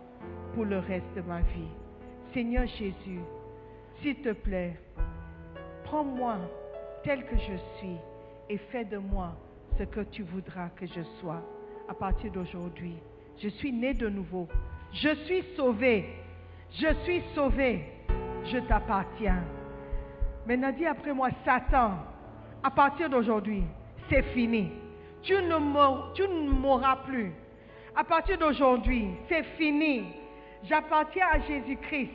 [0.55, 1.71] pour le reste de ma vie.
[2.35, 3.21] Seigneur Jésus,
[4.01, 4.79] s'il te plaît,
[5.85, 6.39] prends-moi
[7.05, 7.97] tel que je suis
[8.49, 9.37] et fais de moi
[9.79, 11.43] ce que tu voudras que je sois.
[11.89, 12.97] À partir d'aujourd'hui,
[13.39, 14.49] je suis né de nouveau.
[14.93, 16.07] Je suis sauvé.
[16.73, 17.85] Je suis sauvé.
[18.45, 19.43] Je t'appartiens.
[20.47, 21.93] Maintenant, dis après moi, Satan,
[22.63, 23.63] à partir d'aujourd'hui,
[24.11, 24.71] c'est fini.
[25.23, 27.33] Tu ne m'auras plus.
[27.95, 30.05] À partir d'aujourd'hui, c'est fini.
[30.65, 32.11] J'appartiens à Jésus-Christ.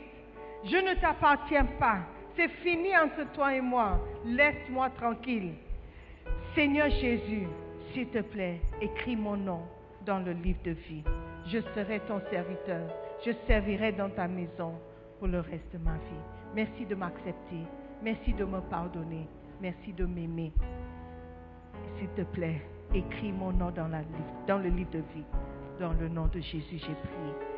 [0.64, 1.98] Je ne t'appartiens pas.
[2.36, 3.98] C'est fini entre toi et moi.
[4.24, 5.54] Laisse-moi tranquille.
[6.54, 7.46] Seigneur Jésus,
[7.92, 9.62] s'il te plaît, écris mon nom
[10.04, 11.04] dans le livre de vie.
[11.50, 12.86] Je serai ton serviteur.
[13.24, 14.74] Je servirai dans ta maison
[15.18, 16.24] pour le reste de ma vie.
[16.54, 17.62] Merci de m'accepter.
[18.02, 19.26] Merci de me pardonner.
[19.60, 20.52] Merci de m'aimer.
[21.96, 22.60] S'il te plaît,
[22.94, 23.88] écris mon nom dans,
[24.58, 25.24] le livre de vie.
[25.80, 27.57] Dans le nom de Jésus, j'ai prié.